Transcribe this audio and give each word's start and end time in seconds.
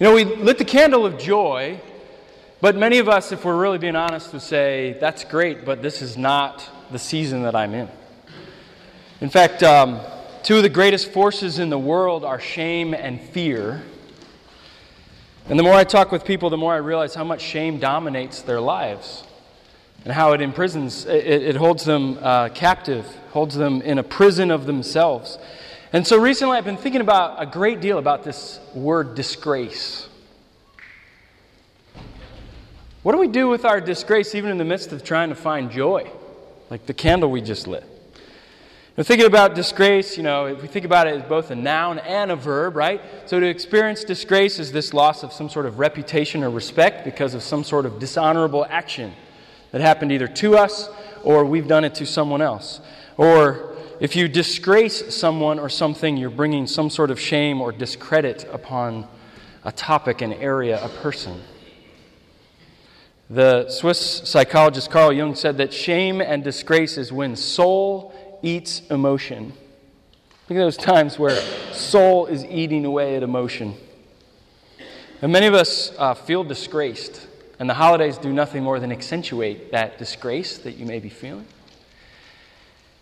You 0.00 0.06
know, 0.06 0.14
we 0.14 0.24
lit 0.24 0.58
the 0.58 0.64
candle 0.64 1.04
of 1.04 1.18
joy, 1.18 1.80
but 2.60 2.76
many 2.76 2.98
of 2.98 3.08
us, 3.08 3.32
if 3.32 3.44
we're 3.44 3.60
really 3.60 3.78
being 3.78 3.96
honest, 3.96 4.32
would 4.32 4.42
say, 4.42 4.96
that's 5.00 5.24
great, 5.24 5.64
but 5.64 5.82
this 5.82 6.02
is 6.02 6.16
not 6.16 6.64
the 6.92 7.00
season 7.00 7.42
that 7.42 7.56
I'm 7.56 7.74
in. 7.74 7.88
In 9.20 9.28
fact, 9.28 9.64
um, 9.64 9.98
two 10.44 10.58
of 10.58 10.62
the 10.62 10.68
greatest 10.68 11.10
forces 11.10 11.58
in 11.58 11.68
the 11.68 11.80
world 11.80 12.24
are 12.24 12.38
shame 12.38 12.94
and 12.94 13.20
fear. 13.20 13.82
And 15.48 15.58
the 15.58 15.64
more 15.64 15.74
I 15.74 15.82
talk 15.82 16.12
with 16.12 16.24
people, 16.24 16.48
the 16.48 16.56
more 16.56 16.74
I 16.74 16.76
realize 16.76 17.16
how 17.16 17.24
much 17.24 17.40
shame 17.40 17.80
dominates 17.80 18.42
their 18.42 18.60
lives 18.60 19.24
and 20.04 20.12
how 20.12 20.32
it 20.32 20.40
imprisons, 20.40 21.06
it, 21.06 21.26
it 21.26 21.56
holds 21.56 21.84
them 21.84 22.18
uh, 22.22 22.50
captive, 22.50 23.04
holds 23.32 23.56
them 23.56 23.82
in 23.82 23.98
a 23.98 24.04
prison 24.04 24.52
of 24.52 24.66
themselves. 24.66 25.38
And 25.90 26.06
so 26.06 26.20
recently 26.20 26.58
I've 26.58 26.66
been 26.66 26.76
thinking 26.76 27.00
about 27.00 27.42
a 27.42 27.46
great 27.46 27.80
deal 27.80 27.98
about 27.98 28.22
this 28.22 28.60
word 28.74 29.14
disgrace. 29.14 30.06
What 33.02 33.12
do 33.12 33.18
we 33.18 33.28
do 33.28 33.48
with 33.48 33.64
our 33.64 33.80
disgrace 33.80 34.34
even 34.34 34.50
in 34.50 34.58
the 34.58 34.66
midst 34.66 34.92
of 34.92 35.02
trying 35.02 35.30
to 35.30 35.34
find 35.34 35.70
joy? 35.70 36.10
Like 36.68 36.84
the 36.84 36.92
candle 36.92 37.30
we 37.30 37.40
just 37.40 37.66
lit. 37.66 37.84
Now, 38.98 39.04
thinking 39.04 39.26
about 39.26 39.54
disgrace, 39.54 40.18
you 40.18 40.22
know, 40.24 40.44
if 40.46 40.60
we 40.60 40.68
think 40.68 40.84
about 40.84 41.06
it 41.06 41.14
as 41.14 41.22
both 41.22 41.50
a 41.50 41.54
noun 41.54 42.00
and 42.00 42.32
a 42.32 42.36
verb, 42.36 42.76
right? 42.76 43.00
So 43.24 43.40
to 43.40 43.46
experience 43.46 44.04
disgrace 44.04 44.58
is 44.58 44.72
this 44.72 44.92
loss 44.92 45.22
of 45.22 45.32
some 45.32 45.48
sort 45.48 45.64
of 45.64 45.78
reputation 45.78 46.44
or 46.44 46.50
respect 46.50 47.04
because 47.04 47.32
of 47.32 47.42
some 47.42 47.64
sort 47.64 47.86
of 47.86 47.98
dishonorable 47.98 48.66
action 48.68 49.14
that 49.70 49.80
happened 49.80 50.12
either 50.12 50.28
to 50.28 50.58
us 50.58 50.90
or 51.22 51.46
we've 51.46 51.68
done 51.68 51.84
it 51.84 51.94
to 51.94 52.04
someone 52.04 52.42
else. 52.42 52.80
Or 53.16 53.77
if 54.00 54.14
you 54.14 54.28
disgrace 54.28 55.14
someone 55.14 55.58
or 55.58 55.68
something, 55.68 56.16
you're 56.16 56.30
bringing 56.30 56.66
some 56.66 56.88
sort 56.88 57.10
of 57.10 57.18
shame 57.18 57.60
or 57.60 57.72
discredit 57.72 58.48
upon 58.52 59.08
a 59.64 59.72
topic, 59.72 60.22
an 60.22 60.32
area, 60.32 60.82
a 60.84 60.88
person. 60.88 61.42
The 63.28 63.68
Swiss 63.68 63.98
psychologist 63.98 64.90
Carl 64.90 65.12
Jung 65.12 65.34
said 65.34 65.58
that 65.58 65.72
shame 65.72 66.20
and 66.20 66.44
disgrace 66.44 66.96
is 66.96 67.12
when 67.12 67.36
soul 67.36 68.14
eats 68.42 68.82
emotion. 68.88 69.52
Think 70.46 70.60
of 70.60 70.64
those 70.64 70.76
times 70.76 71.18
where 71.18 71.36
soul 71.72 72.26
is 72.26 72.44
eating 72.44 72.84
away 72.84 73.16
at 73.16 73.22
emotion. 73.22 73.74
And 75.20 75.32
many 75.32 75.46
of 75.46 75.54
us 75.54 75.92
uh, 75.98 76.14
feel 76.14 76.44
disgraced, 76.44 77.26
and 77.58 77.68
the 77.68 77.74
holidays 77.74 78.16
do 78.16 78.32
nothing 78.32 78.62
more 78.62 78.78
than 78.78 78.92
accentuate 78.92 79.72
that 79.72 79.98
disgrace 79.98 80.56
that 80.58 80.76
you 80.76 80.86
may 80.86 81.00
be 81.00 81.08
feeling. 81.08 81.46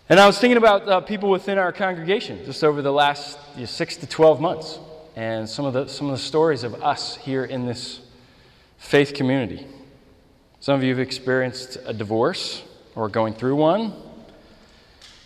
And 0.09 0.21
I 0.21 0.27
was 0.29 0.39
thinking 0.39 0.57
about 0.57 0.89
uh, 0.89 1.01
people 1.01 1.31
within 1.31 1.59
our 1.59 1.73
congregation 1.73 2.45
just 2.45 2.63
over 2.63 2.81
the 2.81 2.93
last 2.93 3.41
you 3.55 3.63
know, 3.63 3.67
six 3.67 3.97
to 3.97 4.07
12 4.07 4.41
months, 4.41 4.79
and 5.17 5.49
some 5.49 5.65
of, 5.65 5.73
the, 5.73 5.89
some 5.89 6.07
of 6.07 6.13
the 6.13 6.23
stories 6.23 6.63
of 6.63 6.81
us 6.81 7.17
here 7.17 7.45
in 7.45 7.67
this 7.67 7.99
faith 8.79 9.15
community. 9.15 9.67
Some 10.61 10.77
of 10.77 10.85
you 10.85 10.91
have 10.91 11.01
experienced 11.01 11.79
a 11.85 11.93
divorce 11.93 12.63
or 12.95 13.09
going 13.09 13.35
through 13.35 13.57
one. 13.57 13.95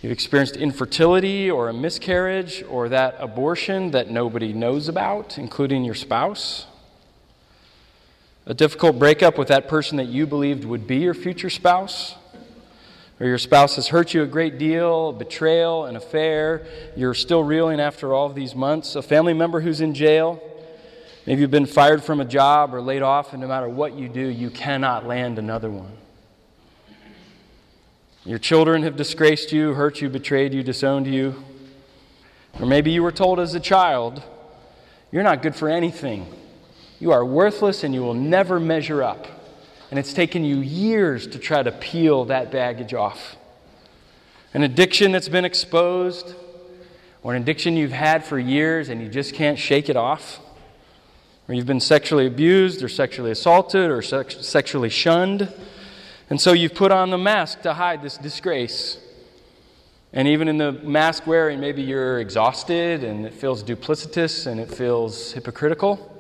You've 0.01 0.13
experienced 0.13 0.57
infertility 0.57 1.51
or 1.51 1.69
a 1.69 1.75
miscarriage 1.75 2.65
or 2.67 2.89
that 2.89 3.17
abortion 3.19 3.91
that 3.91 4.11
nobody 4.11 4.55
knows 4.55 4.89
about, 4.89 5.37
including 5.37 5.85
your 5.85 5.95
spouse. 5.95 6.65
A 8.47 8.55
difficult 8.55 8.99
breakup 8.99 9.37
with 9.37 9.49
that 9.49 9.69
person 9.69 9.99
that 9.99 10.07
you 10.07 10.27
believed 10.27 10.65
would 10.65 10.87
be 10.87 10.97
your 10.97 11.13
future 11.13 11.51
spouse. 11.51 12.15
Or 13.21 13.27
your 13.27 13.39
spouse 13.39 13.77
has 13.77 13.89
hurt 13.89 14.15
you 14.15 14.23
a 14.23 14.27
great 14.27 14.57
deal, 14.57 15.13
betrayal, 15.13 15.85
an 15.85 15.95
affair. 15.95 16.67
You're 16.97 17.13
still 17.13 17.45
reeling 17.45 17.79
after 17.79 18.15
all 18.15 18.25
of 18.27 18.35
these 18.35 18.55
months. 18.55 18.97
A 18.97 19.03
family 19.03 19.35
member 19.35 19.61
who's 19.61 19.83
in 19.83 19.93
jail. 19.93 20.43
Maybe 21.27 21.43
you've 21.43 21.51
been 21.51 21.67
fired 21.67 22.03
from 22.03 22.21
a 22.21 22.25
job 22.25 22.75
or 22.75 22.81
laid 22.81 23.03
off, 23.03 23.35
and 23.35 23.43
no 23.43 23.47
matter 23.47 23.69
what 23.69 23.93
you 23.93 24.09
do, 24.09 24.27
you 24.27 24.49
cannot 24.49 25.07
land 25.07 25.39
another 25.39 25.71
one. 25.71 25.93
Your 28.25 28.39
children 28.39 28.83
have 28.85 28.97
disgraced 28.97 29.53
you, 29.53 29.75
hurt 29.75 30.01
you, 30.01 30.09
betrayed 30.09 30.55
you, 30.55 30.63
disowned 30.63 31.07
you. 31.07 31.45
Or 32.59 32.67
maybe 32.67 32.91
you 32.91 33.03
were 33.03 33.13
told 33.13 33.39
as 33.39 33.55
a 33.55 33.61
child, 33.61 34.23
you're 35.13 35.23
not 35.23 35.43
good 35.43 35.55
for 35.55 35.69
anything. 35.69 36.27
You 36.99 37.13
are 37.13 37.25
worthless 37.25 37.85
and 37.85 37.95
you 37.95 38.01
will 38.01 38.15
never 38.15 38.59
measure 38.59 39.03
up. 39.03 39.27
And 39.91 39.99
it's 39.99 40.13
taken 40.13 40.45
you 40.45 40.59
years 40.59 41.27
to 41.29 41.39
try 41.39 41.63
to 41.63 41.73
peel 41.73 42.27
that 42.27 42.51
baggage 42.51 42.95
off. 42.95 43.37
An 44.55 44.63
addiction 44.63 45.13
that's 45.13 45.29
been 45.29 45.45
exposed, 45.45 46.35
or 47.23 47.35
an 47.35 47.43
addiction 47.43 47.77
you've 47.77 47.93
had 47.93 48.25
for 48.25 48.39
years 48.39 48.89
and 48.89 49.03
you 49.03 49.09
just 49.09 49.35
can't 49.35 49.59
shake 49.59 49.89
it 49.89 49.97
off 49.97 50.41
or 51.49 51.55
you've 51.55 51.67
been 51.67 51.81
sexually 51.81 52.27
abused 52.27 52.83
or 52.83 52.89
sexually 52.89 53.31
assaulted 53.31 53.91
or 53.91 54.01
sex- 54.03 54.47
sexually 54.47 54.89
shunned. 54.89 55.53
And 56.31 56.41
so 56.41 56.53
you've 56.53 56.75
put 56.75 56.93
on 56.93 57.11
the 57.11 57.19
mask 57.19 57.63
to 57.63 57.75
hide 57.75 58.03
this 58.03 58.17
disgrace. 58.17 58.99
And 60.13 60.29
even 60.29 60.49
in 60.49 60.59
the 60.59 60.73
mask 60.73 61.27
wearing, 61.27 61.61
maybe 61.61 61.83
you're 61.83 62.21
exhausted 62.21 63.05
and 63.05 63.27
it 63.27 63.35
feels 63.35 63.63
duplicitous 63.63 64.47
and 64.47 64.61
it 64.61 64.73
feels 64.73 65.33
hypocritical. 65.33 66.20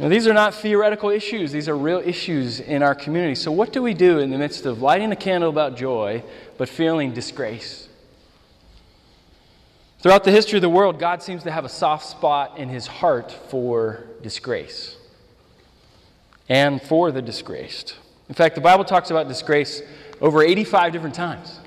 Now, 0.00 0.08
these 0.08 0.26
are 0.26 0.32
not 0.32 0.54
theoretical 0.54 1.10
issues, 1.10 1.52
these 1.52 1.68
are 1.68 1.76
real 1.76 1.98
issues 1.98 2.58
in 2.58 2.82
our 2.82 2.94
community. 2.94 3.34
So, 3.34 3.52
what 3.52 3.70
do 3.70 3.82
we 3.82 3.92
do 3.92 4.18
in 4.18 4.30
the 4.30 4.38
midst 4.38 4.64
of 4.64 4.80
lighting 4.80 5.12
a 5.12 5.16
candle 5.16 5.50
about 5.50 5.76
joy 5.76 6.24
but 6.56 6.70
feeling 6.70 7.12
disgrace? 7.12 7.86
Throughout 9.98 10.24
the 10.24 10.30
history 10.30 10.56
of 10.56 10.62
the 10.62 10.70
world, 10.70 10.98
God 10.98 11.22
seems 11.22 11.42
to 11.42 11.50
have 11.50 11.66
a 11.66 11.68
soft 11.68 12.06
spot 12.06 12.56
in 12.56 12.70
his 12.70 12.86
heart 12.86 13.30
for 13.50 14.06
disgrace 14.22 14.96
and 16.48 16.80
for 16.80 17.12
the 17.12 17.20
disgraced. 17.20 17.96
In 18.30 18.34
fact, 18.34 18.54
the 18.54 18.62
Bible 18.62 18.84
talks 18.84 19.10
about 19.10 19.28
disgrace 19.28 19.82
over 20.22 20.42
85 20.42 20.94
different 20.94 21.14
times. 21.14 21.60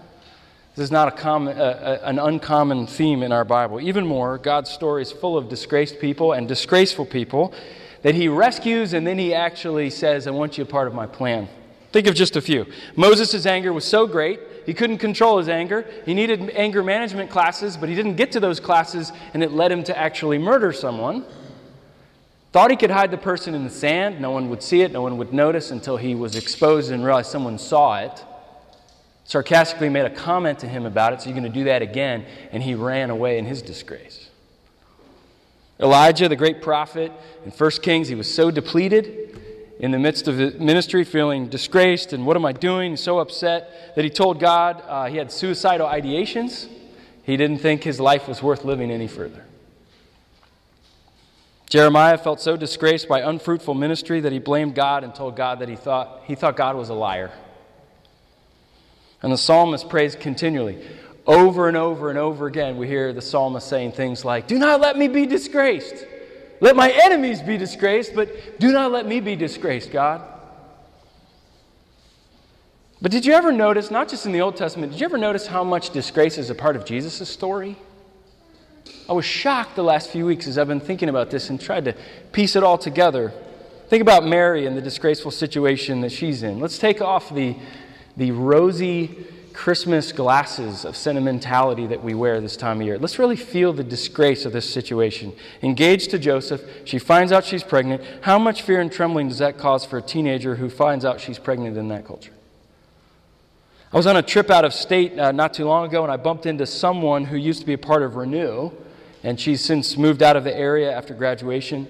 This 0.76 0.86
is 0.86 0.92
not 0.92 1.08
a 1.08 1.12
common, 1.12 1.56
uh, 1.56 2.00
an 2.02 2.18
uncommon 2.18 2.88
theme 2.88 3.22
in 3.22 3.32
our 3.32 3.46
Bible. 3.46 3.80
Even 3.80 4.08
more, 4.08 4.40
God's 4.40 4.72
story 4.72 5.04
is 5.04 5.12
full 5.12 5.38
of 5.38 5.50
disgraced 5.50 6.00
people 6.00 6.34
and 6.34 6.48
disgraceful 6.48 7.06
people 7.06 7.54
that 8.04 8.16
he 8.16 8.28
rescues 8.28 8.94
and 8.94 9.06
then 9.06 9.18
he 9.18 9.34
actually 9.34 9.90
says, 9.90 10.28
I 10.28 10.32
want 10.32 10.58
you 10.58 10.64
a 10.64 10.68
part 10.68 10.88
of 10.88 10.94
my 10.94 11.08
plan. 11.08 11.50
Think 11.92 12.08
of 12.08 12.16
just 12.16 12.36
a 12.36 12.42
few. 12.42 12.66
Moses' 12.96 13.46
anger 13.46 13.74
was 13.74 13.86
so 13.86 14.08
great 14.08 14.40
he 14.66 14.74
couldn't 14.74 15.00
control 15.00 15.38
his 15.38 15.50
anger. 15.50 15.86
He 16.06 16.14
needed 16.14 16.50
anger 16.52 16.84
management 16.84 17.30
classes, 17.30 17.76
but 17.76 17.90
he 17.90 17.96
didn't 17.96 18.16
get 18.16 18.32
to 18.34 18.40
those 18.40 18.60
classes, 18.60 19.12
and 19.34 19.44
it 19.44 19.52
led 19.52 19.72
him 19.72 19.84
to 19.86 19.98
actually 19.98 20.38
murder 20.38 20.72
someone. 20.72 21.26
Thought 22.52 22.72
he 22.72 22.78
could 22.78 22.92
hide 22.92 23.12
the 23.12 23.18
person 23.18 23.56
in 23.56 23.64
the 23.64 23.70
sand. 23.70 24.22
No 24.22 24.32
one 24.32 24.50
would 24.50 24.62
see 24.62 24.82
it, 24.82 24.92
no 24.92 25.02
one 25.02 25.18
would 25.18 25.34
notice 25.34 25.72
until 25.72 25.98
he 25.98 26.16
was 26.16 26.36
exposed 26.36 26.92
and 26.92 27.04
realized 27.04 27.32
someone 27.32 27.58
saw 27.58 28.00
it. 28.00 28.24
Sarcastically 29.26 29.90
made 29.90 30.06
a 30.06 30.10
comment 30.10 30.60
to 30.60 30.68
him 30.68 30.86
about 30.86 31.14
it, 31.14 31.22
so 31.22 31.30
you're 31.30 31.40
going 31.40 31.52
to 31.52 31.60
do 31.60 31.66
that 31.66 31.82
again, 31.82 32.26
and 32.52 32.62
he 32.62 32.76
ran 32.76 33.10
away 33.10 33.38
in 33.38 33.46
his 33.46 33.62
disgrace. 33.62 34.23
Elijah, 35.84 36.30
the 36.30 36.36
great 36.38 36.62
prophet, 36.62 37.12
in 37.44 37.52
1 37.52 37.72
Kings, 37.82 38.08
he 38.08 38.16
was 38.16 38.34
so 38.34 38.50
depleted 38.50 39.38
in 39.80 39.92
the 39.92 40.00
midst 40.00 40.30
of 40.30 40.38
his 40.38 40.54
ministry, 40.56 41.04
feeling 41.04 41.48
disgraced 41.48 42.14
and 42.14 42.26
what 42.26 42.38
am 42.38 42.46
I 42.46 42.54
doing? 42.54 42.96
So 42.96 43.20
upset 43.20 43.94
that 43.96 44.06
he 44.06 44.10
told 44.10 44.40
God 44.40 44.82
uh, 44.88 45.08
he 45.08 45.18
had 45.18 45.30
suicidal 45.30 45.86
ideations. 45.86 46.70
He 47.24 47.36
didn't 47.36 47.58
think 47.58 47.84
his 47.84 48.00
life 48.00 48.30
was 48.30 48.42
worth 48.42 48.64
living 48.64 48.92
any 48.92 49.10
further. 49.10 49.44
Jeremiah 51.70 52.18
felt 52.18 52.40
so 52.40 52.56
disgraced 52.56 53.10
by 53.10 53.20
unfruitful 53.20 53.74
ministry 53.74 54.22
that 54.22 54.32
he 54.32 54.40
blamed 54.40 54.76
God 54.76 55.04
and 55.04 55.14
told 55.14 55.36
God 55.36 55.60
that 55.60 55.68
he 55.68 55.76
thought, 55.76 56.22
he 56.26 56.36
thought 56.36 56.56
God 56.56 56.78
was 56.78 56.88
a 56.88 56.94
liar. 56.94 57.32
And 59.22 59.34
the 59.34 59.38
psalmist 59.38 59.90
prays 59.90 60.16
continually. 60.16 60.86
Over 61.26 61.68
and 61.68 61.78
over 61.78 62.10
and 62.10 62.20
over 62.20 62.48
again, 62.48 62.78
we 62.78 62.88
hear 62.88 63.14
the 63.14 63.22
psalmist 63.22 63.68
saying 63.68 63.94
things 63.94 64.26
like, 64.26 64.48
Do 64.48 64.60
not 64.60 64.82
let 64.82 64.98
me 64.98 65.08
be 65.08 65.26
disgraced. 65.26 66.06
Let 66.60 66.76
my 66.76 66.92
enemies 66.92 67.42
be 67.42 67.58
disgraced, 67.58 68.16
but 68.16 68.60
do 68.60 68.72
not 68.72 68.92
let 68.92 69.06
me 69.06 69.20
be 69.20 69.36
disgraced, 69.36 69.92
God. 69.92 70.22
But 73.02 73.12
did 73.12 73.26
you 73.26 73.34
ever 73.34 73.52
notice, 73.52 73.92
not 73.92 74.08
just 74.08 74.26
in 74.26 74.32
the 74.32 74.40
Old 74.40 74.56
Testament, 74.56 74.94
did 74.94 75.02
you 75.02 75.06
ever 75.06 75.18
notice 75.18 75.46
how 75.46 75.66
much 75.66 75.90
disgrace 75.90 76.38
is 76.38 76.50
a 76.50 76.56
part 76.56 76.78
of 76.78 76.86
Jesus' 76.86 77.28
story? 77.28 77.76
I 79.10 79.14
was 79.14 79.26
shocked 79.26 79.76
the 79.76 79.84
last 79.84 80.10
few 80.10 80.26
weeks 80.26 80.48
as 80.48 80.58
I've 80.58 80.70
been 80.70 80.80
thinking 80.80 81.10
about 81.10 81.30
this 81.30 81.50
and 81.50 81.60
tried 81.60 81.84
to 81.84 81.96
piece 82.32 82.56
it 82.56 82.64
all 82.64 82.78
together. 82.78 83.34
Think 83.90 84.02
about 84.02 84.26
Mary 84.26 84.66
and 84.66 84.78
the 84.78 84.82
disgraceful 84.82 85.32
situation 85.32 86.00
that 86.00 86.14
she's 86.14 86.44
in. 86.44 86.62
Let's 86.62 86.78
take 86.78 87.02
off 87.02 87.34
the, 87.36 87.58
the 88.16 88.32
rosy 88.32 89.26
Christmas 89.54 90.12
glasses 90.12 90.84
of 90.84 90.98
sentimentality 90.98 91.88
that 91.88 92.04
we 92.04 92.14
wear 92.14 92.42
this 92.42 92.58
time 92.58 92.82
of 92.82 92.88
year. 92.88 92.98
Let's 92.98 93.20
really 93.20 93.36
feel 93.36 93.72
the 93.72 93.84
disgrace 93.84 94.46
of 94.46 94.52
this 94.52 94.70
situation. 94.70 95.34
Engaged 95.62 96.12
to 96.12 96.20
Joseph, 96.20 96.64
she 96.86 97.00
finds 97.00 97.32
out 97.32 97.46
she's 97.46 97.64
pregnant. 97.64 98.04
How 98.22 98.40
much 98.40 98.64
fear 98.64 98.82
and 98.82 98.92
trembling 98.92 99.30
does 99.30 99.38
that 99.38 99.58
cause 99.58 99.86
for 99.86 99.98
a 99.98 100.02
teenager 100.02 100.56
who 100.56 100.70
finds 100.70 101.06
out 101.06 101.22
she's 101.22 101.40
pregnant 101.40 101.78
in 101.78 101.88
that 101.90 102.06
culture? 102.06 102.34
I 103.92 103.98
was 103.98 104.08
on 104.08 104.18
a 104.18 104.24
trip 104.24 104.50
out 104.50 104.66
of 104.66 104.74
state 104.74 105.20
uh, 105.20 105.32
not 105.32 105.54
too 105.54 105.66
long 105.66 105.86
ago, 105.86 106.02
and 106.04 106.12
I 106.12 106.18
bumped 106.18 106.48
into 106.48 106.66
someone 106.66 107.26
who 107.26 107.38
used 107.38 107.60
to 107.60 107.66
be 107.66 107.74
a 107.74 107.78
part 107.78 108.02
of 108.02 108.16
Renew. 108.16 108.72
and 109.24 109.40
she's 109.40 109.64
since 109.64 109.96
moved 109.98 110.24
out 110.24 110.36
of 110.36 110.44
the 110.44 110.56
area 110.56 110.92
after 110.92 111.14
graduation. 111.14 111.88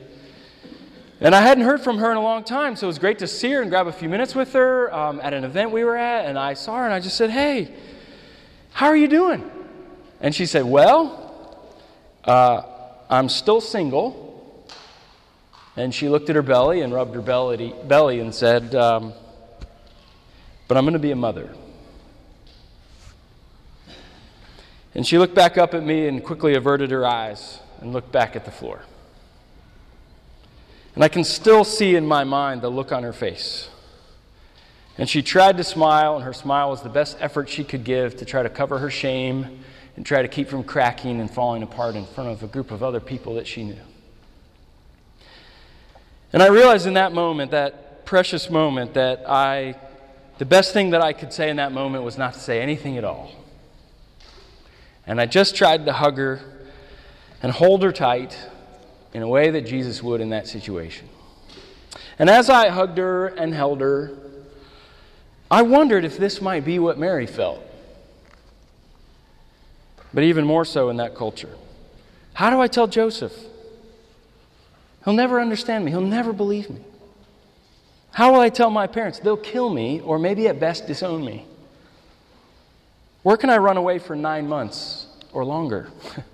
And 1.24 1.34
I 1.34 1.40
hadn't 1.40 1.64
heard 1.64 1.80
from 1.80 2.00
her 2.00 2.12
in 2.12 2.18
a 2.18 2.22
long 2.22 2.44
time, 2.44 2.76
so 2.76 2.86
it 2.86 2.88
was 2.88 3.00
great 3.00 3.20
to 3.20 3.28
see 3.28 3.50
her 3.52 3.62
and 3.62 3.72
grab 3.72 3.88
a 3.88 3.94
few 3.94 4.10
minutes 4.10 4.36
with 4.36 4.52
her 4.52 4.94
um, 4.94 5.22
at 5.22 5.34
an 5.34 5.46
event 5.46 5.72
we 5.72 5.86
were 5.86 5.96
at. 5.96 6.26
And 6.26 6.38
I 6.38 6.54
saw 6.54 6.80
her 6.80 6.84
and 6.84 6.94
I 6.94 7.00
just 7.00 7.16
said, 7.16 7.30
Hey, 7.30 7.74
how 8.74 8.88
are 8.88 8.96
you 8.96 9.08
doing? 9.08 9.50
And 10.20 10.36
she 10.36 10.46
said, 10.46 10.66
Well, 10.66 11.66
uh, 12.26 12.64
I'm 13.10 13.30
still 13.30 13.62
single. 13.62 14.68
And 15.78 15.96
she 15.96 16.10
looked 16.10 16.30
at 16.30 16.36
her 16.36 16.42
belly 16.42 16.82
and 16.82 16.94
rubbed 16.94 17.16
her 17.16 17.22
belly, 17.22 17.74
belly 17.86 18.20
and 18.20 18.36
said, 18.36 18.76
um, 18.76 19.14
But 20.68 20.76
I'm 20.76 20.84
going 20.84 20.92
to 20.92 21.00
be 21.00 21.12
a 21.12 21.16
mother. 21.16 21.56
And 24.94 25.08
she 25.08 25.18
looked 25.18 25.36
back 25.36 25.58
up 25.58 25.74
at 25.74 25.84
me 25.84 26.06
and 26.10 26.22
quickly 26.22 26.56
averted 26.56 26.92
her 26.92 27.06
eyes 27.06 27.62
and 27.80 27.94
looked 27.94 28.12
back 28.12 28.36
at 28.36 28.44
the 28.44 28.52
floor. 28.52 28.82
And 30.96 31.04
I 31.04 31.08
can 31.08 31.24
still 31.24 31.64
see 31.64 31.96
in 31.96 32.06
my 32.06 32.24
mind 32.24 32.62
the 32.62 32.70
look 32.70 32.92
on 32.92 33.04
her 33.04 33.14
face. 33.14 33.70
And 34.98 35.10
she 35.10 35.24
tried 35.24 35.58
to 35.58 35.64
smile, 35.64 36.16
and 36.16 36.24
her 36.24 36.34
smile 36.34 36.70
was 36.70 36.84
the 36.84 36.90
best 36.90 37.18
effort 37.20 37.50
she 37.50 37.64
could 37.64 37.84
give 37.84 38.18
to 38.18 38.26
try 38.26 38.44
to 38.44 38.50
cover 38.50 38.78
her 38.78 38.92
shame 38.92 39.64
and 39.96 40.06
try 40.06 40.22
to 40.22 40.28
keep 40.28 40.50
from 40.50 40.64
cracking 40.64 41.20
and 41.20 41.30
falling 41.30 41.64
apart 41.64 41.96
in 41.96 42.06
front 42.06 42.30
of 42.30 42.44
a 42.44 42.48
group 42.48 42.70
of 42.72 42.84
other 42.84 43.00
people 43.00 43.36
that 43.36 43.48
she 43.48 43.64
knew. 43.64 43.80
And 46.32 46.42
I 46.42 46.48
realized 46.48 46.86
in 46.86 46.94
that 46.94 47.12
moment, 47.12 47.52
that 47.52 48.06
precious 48.06 48.50
moment, 48.50 48.94
that 48.94 49.28
I, 49.28 49.76
the 50.38 50.46
best 50.46 50.74
thing 50.74 50.92
that 50.92 51.02
I 51.02 51.14
could 51.14 51.34
say 51.34 51.50
in 51.50 51.58
that 51.58 51.72
moment 51.72 52.04
was 52.04 52.18
not 52.18 52.34
to 52.34 52.40
say 52.40 52.62
anything 52.62 52.98
at 52.98 53.04
all. 53.04 53.32
And 55.06 55.20
I 55.20 55.26
just 55.26 55.56
tried 55.56 55.86
to 55.86 55.94
hug 55.94 56.18
her 56.18 56.40
and 57.42 57.52
hold 57.52 57.84
her 57.84 57.92
tight 57.92 58.38
in 59.14 59.22
a 59.22 59.28
way 59.28 59.52
that 59.52 59.62
Jesus 59.62 60.02
would 60.02 60.22
in 60.22 60.30
that 60.30 60.48
situation. 60.48 61.08
And 62.20 62.30
as 62.30 62.50
I 62.50 62.70
hugged 62.70 62.98
her 62.98 63.28
and 63.28 63.54
held 63.54 63.82
her, 63.82 64.18
I 65.50 65.62
wondered 65.62 66.04
if 66.04 66.18
this 66.18 66.42
might 66.42 66.66
be 66.66 66.80
what 66.80 66.98
Mary 66.98 67.28
felt. 67.28 67.64
But 70.14 70.24
even 70.24 70.46
more 70.46 70.66
so 70.66 70.90
in 70.90 70.98
that 70.98 71.16
culture. 71.16 71.50
How 72.34 72.50
do 72.50 72.60
I 72.60 72.68
tell 72.68 72.88
Joseph? 72.88 73.34
He'll 75.06 75.14
never 75.14 75.40
understand 75.40 75.86
me, 75.86 75.92
he'll 75.92 76.02
never 76.02 76.34
believe 76.34 76.70
me. 76.70 76.82
How 78.12 78.32
will 78.32 78.40
I 78.40 78.50
tell 78.50 78.70
my 78.70 78.88
parents? 78.88 79.20
They'll 79.20 79.38
kill 79.38 79.70
me, 79.70 80.00
or 80.02 80.20
maybe 80.20 80.48
at 80.48 80.60
best 80.60 80.86
disown 80.86 81.26
me. 81.26 81.46
Where 83.24 83.38
can 83.38 83.50
I 83.50 83.58
run 83.58 83.78
away 83.78 84.00
for 84.00 84.16
nine 84.16 84.48
months 84.48 85.08
or 85.32 85.44
longer? 85.44 85.90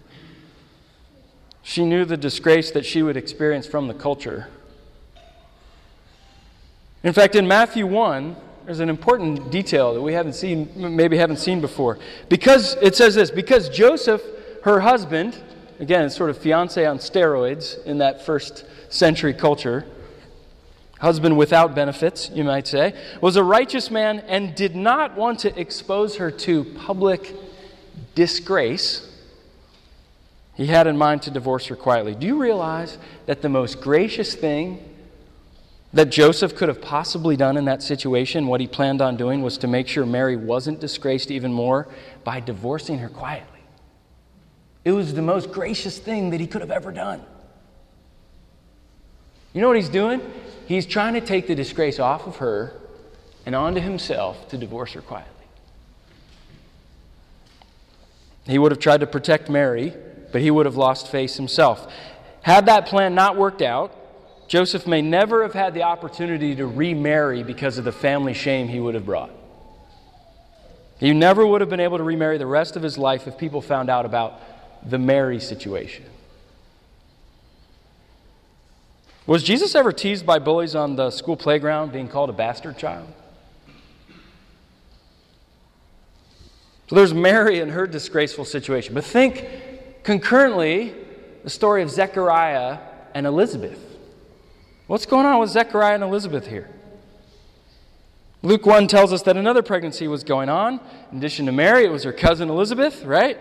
She 1.63 1.85
knew 1.85 2.05
the 2.05 2.17
disgrace 2.17 2.71
that 2.71 2.85
she 2.85 3.03
would 3.03 3.17
experience 3.17 3.67
from 3.67 3.87
the 3.87 3.93
culture. 3.93 4.47
In 7.03 7.13
fact, 7.13 7.35
in 7.35 7.47
Matthew 7.47 7.85
1, 7.85 8.35
there's 8.65 8.79
an 8.81 8.89
important 8.89 9.51
detail 9.51 9.93
that 9.93 10.01
we 10.01 10.13
haven't 10.13 10.33
seen, 10.33 10.69
maybe 10.75 11.17
haven't 11.17 11.37
seen 11.37 11.61
before. 11.61 11.97
Because 12.27 12.75
it 12.81 12.95
says 12.95 13.15
this 13.15 13.31
because 13.31 13.69
Joseph, 13.69 14.21
her 14.63 14.81
husband, 14.81 15.37
again, 15.79 16.09
sort 16.09 16.29
of 16.29 16.37
fiance 16.37 16.85
on 16.85 16.99
steroids 16.99 17.83
in 17.85 17.97
that 17.99 18.25
first 18.25 18.65
century 18.89 19.33
culture, 19.33 19.85
husband 20.99 21.37
without 21.37 21.73
benefits, 21.73 22.29
you 22.33 22.43
might 22.43 22.67
say, 22.67 22.93
was 23.21 23.37
a 23.37 23.43
righteous 23.43 23.89
man 23.89 24.19
and 24.19 24.53
did 24.53 24.75
not 24.75 25.15
want 25.15 25.39
to 25.39 25.59
expose 25.59 26.17
her 26.17 26.29
to 26.29 26.65
public 26.75 27.33
disgrace 28.15 29.08
he 30.59 30.65
had 30.65 30.87
in 30.87 30.97
mind 30.97 31.21
to 31.21 31.31
divorce 31.31 31.67
her 31.67 31.75
quietly. 31.77 32.13
Do 32.13 32.27
you 32.27 32.37
realize 32.37 32.97
that 33.27 33.41
the 33.41 33.47
most 33.47 33.79
gracious 33.79 34.35
thing 34.35 34.83
that 35.93 36.09
Joseph 36.09 36.53
could 36.53 36.67
have 36.67 36.81
possibly 36.81 37.37
done 37.37 37.55
in 37.55 37.63
that 37.63 37.81
situation, 37.81 38.45
what 38.45 38.59
he 38.59 38.67
planned 38.67 39.01
on 39.01 39.15
doing, 39.15 39.41
was 39.41 39.57
to 39.59 39.67
make 39.67 39.87
sure 39.87 40.05
Mary 40.05 40.35
wasn't 40.35 40.81
disgraced 40.81 41.31
even 41.31 41.53
more 41.53 41.87
by 42.25 42.41
divorcing 42.41 42.99
her 42.99 43.07
quietly? 43.07 43.61
It 44.83 44.91
was 44.91 45.13
the 45.13 45.21
most 45.21 45.49
gracious 45.49 45.97
thing 45.97 46.31
that 46.31 46.41
he 46.41 46.45
could 46.45 46.59
have 46.59 46.71
ever 46.71 46.91
done. 46.91 47.23
You 49.53 49.61
know 49.61 49.69
what 49.69 49.77
he's 49.77 49.87
doing? 49.87 50.19
He's 50.65 50.85
trying 50.85 51.13
to 51.13 51.21
take 51.21 51.47
the 51.47 51.55
disgrace 51.55 51.99
off 51.99 52.27
of 52.27 52.35
her 52.35 52.73
and 53.45 53.55
onto 53.55 53.79
himself 53.79 54.49
to 54.49 54.57
divorce 54.57 54.91
her 54.91 55.01
quietly. 55.01 55.45
He 58.45 58.59
would 58.59 58.73
have 58.73 58.79
tried 58.79 58.99
to 58.99 59.07
protect 59.07 59.49
Mary 59.49 59.93
but 60.31 60.41
he 60.41 60.51
would 60.51 60.65
have 60.65 60.77
lost 60.77 61.07
face 61.07 61.35
himself. 61.35 61.91
Had 62.41 62.65
that 62.67 62.85
plan 62.85 63.15
not 63.15 63.35
worked 63.35 63.61
out, 63.61 63.95
Joseph 64.47 64.87
may 64.87 65.01
never 65.01 65.43
have 65.43 65.53
had 65.53 65.73
the 65.73 65.83
opportunity 65.83 66.55
to 66.55 66.65
remarry 66.65 67.43
because 67.43 67.77
of 67.77 67.85
the 67.85 67.91
family 67.91 68.33
shame 68.33 68.67
he 68.67 68.79
would 68.79 68.95
have 68.95 69.05
brought. 69.05 69.31
He 70.99 71.13
never 71.13 71.45
would 71.45 71.61
have 71.61 71.69
been 71.69 71.79
able 71.79 71.97
to 71.97 72.03
remarry 72.03 72.37
the 72.37 72.47
rest 72.47 72.75
of 72.75 72.81
his 72.81 72.97
life 72.97 73.27
if 73.27 73.37
people 73.37 73.61
found 73.61 73.89
out 73.89 74.05
about 74.05 74.41
the 74.89 74.97
Mary 74.97 75.39
situation. 75.39 76.05
Was 79.27 79.43
Jesus 79.43 79.75
ever 79.75 79.91
teased 79.91 80.25
by 80.25 80.39
bullies 80.39 80.73
on 80.73 80.95
the 80.95 81.11
school 81.11 81.37
playground 81.37 81.91
being 81.91 82.07
called 82.07 82.31
a 82.31 82.33
bastard 82.33 82.77
child? 82.77 83.07
So 86.87 86.95
there's 86.95 87.13
Mary 87.13 87.59
and 87.59 87.69
her 87.69 87.85
disgraceful 87.85 88.45
situation. 88.45 88.95
But 88.95 89.05
think 89.05 89.47
Concurrently, 90.09 90.95
the 91.43 91.51
story 91.51 91.83
of 91.83 91.91
Zechariah 91.91 92.79
and 93.13 93.27
Elizabeth. 93.27 93.79
What's 94.87 95.05
going 95.05 95.27
on 95.27 95.39
with 95.39 95.51
Zechariah 95.51 95.93
and 95.93 96.03
Elizabeth 96.03 96.47
here? 96.47 96.67
Luke 98.41 98.65
1 98.65 98.87
tells 98.87 99.13
us 99.13 99.21
that 99.21 99.37
another 99.37 99.61
pregnancy 99.61 100.07
was 100.07 100.23
going 100.23 100.49
on. 100.49 100.79
In 101.11 101.19
addition 101.19 101.45
to 101.45 101.51
Mary, 101.51 101.85
it 101.85 101.91
was 101.91 102.05
her 102.05 102.11
cousin 102.11 102.49
Elizabeth, 102.49 103.03
right? 103.05 103.37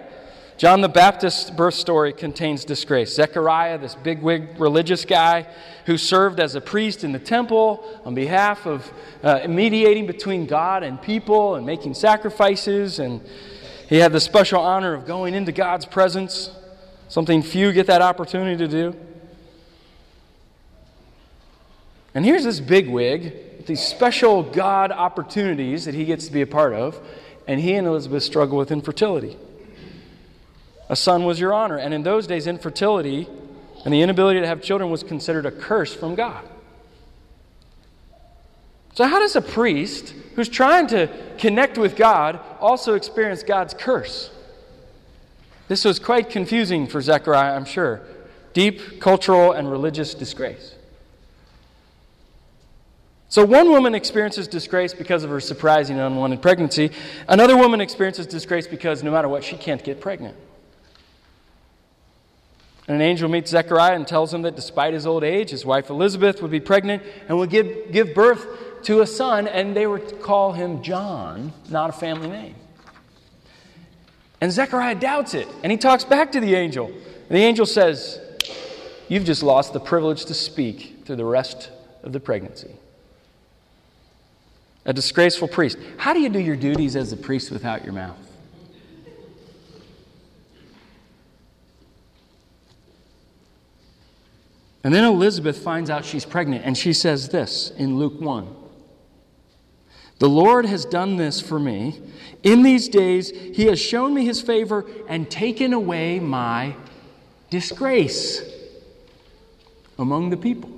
John 0.59 0.83
the 0.83 0.91
Baptist's 0.91 1.49
birth 1.49 1.73
story 1.73 2.13
contains 2.13 2.67
disgrace. 2.67 3.15
Zechariah, 3.15 3.79
this 3.79 3.95
bigwig 3.95 4.61
religious 4.61 5.07
guy 5.07 5.47
who 5.87 5.97
served 5.97 6.39
as 6.39 6.55
a 6.55 6.61
priest 6.61 7.03
in 7.03 7.13
the 7.13 7.19
temple 7.19 7.83
on 8.05 8.15
behalf 8.15 8.67
of 8.67 8.93
uh, 9.23 9.49
mediating 9.49 10.07
between 10.07 10.45
God 10.45 10.83
and 10.83 11.01
people 11.01 11.55
and 11.55 11.65
making 11.65 11.95
sacrifices 11.95 12.99
and 12.99 13.23
he 13.89 13.97
had 13.97 14.13
the 14.13 14.21
special 14.21 14.61
honor 14.61 14.93
of 14.93 15.07
going 15.07 15.33
into 15.33 15.51
God's 15.51 15.87
presence, 15.87 16.51
something 17.09 17.43
few 17.43 17.73
get 17.73 17.87
that 17.87 18.03
opportunity 18.03 18.57
to 18.57 18.69
do. 18.69 18.97
And 22.15 22.25
here's 22.25 22.45
this 22.45 22.61
big 22.61 22.89
wig 22.89 23.35
with 23.57 23.67
these 23.67 23.81
special 23.81 24.43
God 24.43 24.93
opportunities 24.93 25.85
that 25.85 25.95
he 25.95 26.05
gets 26.05 26.27
to 26.27 26.33
be 26.33 26.43
a 26.43 26.47
part 26.47 26.73
of, 26.73 27.01
and 27.47 27.61
he 27.61 27.75
and 27.75 27.87
Elizabeth 27.87 28.23
struggle 28.23 28.59
with 28.59 28.71
infertility. 28.71 29.37
A 30.89 30.97
son 30.97 31.25
was 31.25 31.39
your 31.39 31.53
honor, 31.53 31.77
and 31.77 31.93
in 31.93 32.03
those 32.03 32.27
days, 32.27 32.47
infertility 32.47 33.29
and 33.85 33.95
the 33.95 34.03
inability 34.03 34.41
to 34.41 34.47
have 34.47 34.63
children 34.63 34.91
was 34.91 35.03
considered 35.03 35.47
a 35.47 35.51
curse 35.51 35.95
from 35.95 36.15
God. 36.15 36.45
So, 38.95 39.07
how 39.07 39.21
does 39.21 39.37
a 39.37 39.41
priest 39.41 40.15
who's 40.35 40.49
trying 40.49 40.89
to 40.89 41.09
connect 41.39 41.79
with 41.79 41.95
God 41.95 42.41
also 42.59 42.95
experience 42.95 43.43
God's 43.43 43.75
curse? 43.75 44.31
This 45.69 45.85
was 45.85 45.99
quite 45.99 46.31
confusing 46.31 46.87
for 46.87 47.01
Zechariah, 47.01 47.55
I'm 47.55 47.67
sure. 47.67 48.01
Deep 48.55 49.01
cultural 49.01 49.53
and 49.53 49.71
religious 49.71 50.15
disgrace. 50.15 50.75
So, 53.31 53.45
one 53.45 53.71
woman 53.71 53.95
experiences 53.95 54.49
disgrace 54.49 54.95
because 54.95 55.23
of 55.23 55.29
her 55.29 55.41
surprising 55.41 55.99
unwanted 55.99 56.41
pregnancy. 56.41 56.91
Another 57.29 57.59
woman 57.59 57.83
experiences 57.83 58.27
disgrace 58.27 58.67
because 58.67 59.03
no 59.03 59.11
matter 59.11 59.29
what, 59.29 59.45
she 59.45 59.57
can't 59.57 59.85
get 59.85 60.01
pregnant. 60.01 60.35
And 62.89 62.95
an 62.95 63.03
angel 63.03 63.29
meets 63.29 63.51
Zechariah 63.51 63.95
and 63.95 64.09
tells 64.09 64.33
him 64.33 64.41
that 64.43 64.57
despite 64.57 64.95
his 64.95 65.07
old 65.07 65.23
age, 65.23 65.51
his 65.51 65.67
wife 65.67 65.91
Elizabeth 65.91 66.41
would 66.41 66.51
be 66.51 66.61
pregnant 66.61 67.03
and 67.29 67.37
would 67.37 67.51
give, 67.51 67.93
give 67.93 68.15
birth 68.15 68.47
to 68.85 69.03
a 69.03 69.07
son, 69.07 69.47
and 69.47 69.77
they 69.77 69.87
would 69.87 70.23
call 70.23 70.53
him 70.53 70.83
John, 70.83 71.53
not 71.69 71.91
a 71.91 71.93
family 71.93 72.31
name. 72.31 72.55
And 74.41 74.53
Zechariah 74.53 74.95
doubts 74.95 75.35
it, 75.35 75.49
and 75.63 75.73
he 75.73 75.79
talks 75.79 76.05
back 76.05 76.33
to 76.33 76.41
the 76.41 76.55
angel. 76.55 76.87
And 76.87 77.37
the 77.37 77.43
angel 77.43 77.67
says, 77.67 78.21
You've 79.09 79.25
just 79.25 79.43
lost 79.43 79.73
the 79.73 79.81
privilege 79.81 80.27
to 80.27 80.35
speak 80.35 81.03
through 81.05 81.17
the 81.17 81.25
rest 81.25 81.71
of 82.03 82.13
the 82.13 82.21
pregnancy. 82.21 82.71
A 84.85 84.93
disgraceful 84.93 85.49
priest. 85.49 85.79
How 85.97 86.13
do 86.13 86.21
you 86.21 86.29
do 86.29 86.39
your 86.39 86.57
duties 86.57 86.95
as 86.95 87.13
a 87.13 87.17
priest 87.17 87.51
without 87.51 87.85
your 87.85 87.95
mouth? 87.95 88.17
And 94.85 94.95
then 94.95 95.05
Elizabeth 95.05 95.59
finds 95.59 95.91
out 95.91 96.05
she's 96.05 96.25
pregnant, 96.25 96.65
and 96.65 96.77
she 96.79 96.93
says 96.93 97.29
this 97.31 97.71
in 97.77 97.99
Luke 97.99 98.21
1 98.21 98.58
the 100.19 100.29
Lord 100.29 100.67
has 100.67 100.85
done 100.85 101.17
this 101.17 101.41
for 101.41 101.59
me. 101.59 102.01
In 102.43 102.63
these 102.63 102.89
days, 102.89 103.31
He 103.31 103.67
has 103.67 103.81
shown 103.81 104.15
me 104.15 104.25
His 104.25 104.41
favor 104.41 104.85
and 105.09 105.31
taken 105.31 105.73
away 105.73 106.19
my 106.19 106.75
disgrace 107.51 108.43
among 109.99 110.31
the 110.31 110.37
people. 110.37 110.71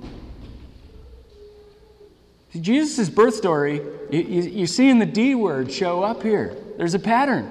Jesus' 2.59 3.09
birth 3.09 3.35
story, 3.35 3.81
you, 4.11 4.19
you, 4.19 4.67
see 4.67 4.89
in 4.89 4.99
the 4.99 5.05
D 5.05 5.35
word 5.35 5.71
show 5.71 6.03
up 6.03 6.21
here. 6.21 6.55
There's 6.77 6.93
a 6.93 6.99
pattern. 6.99 7.49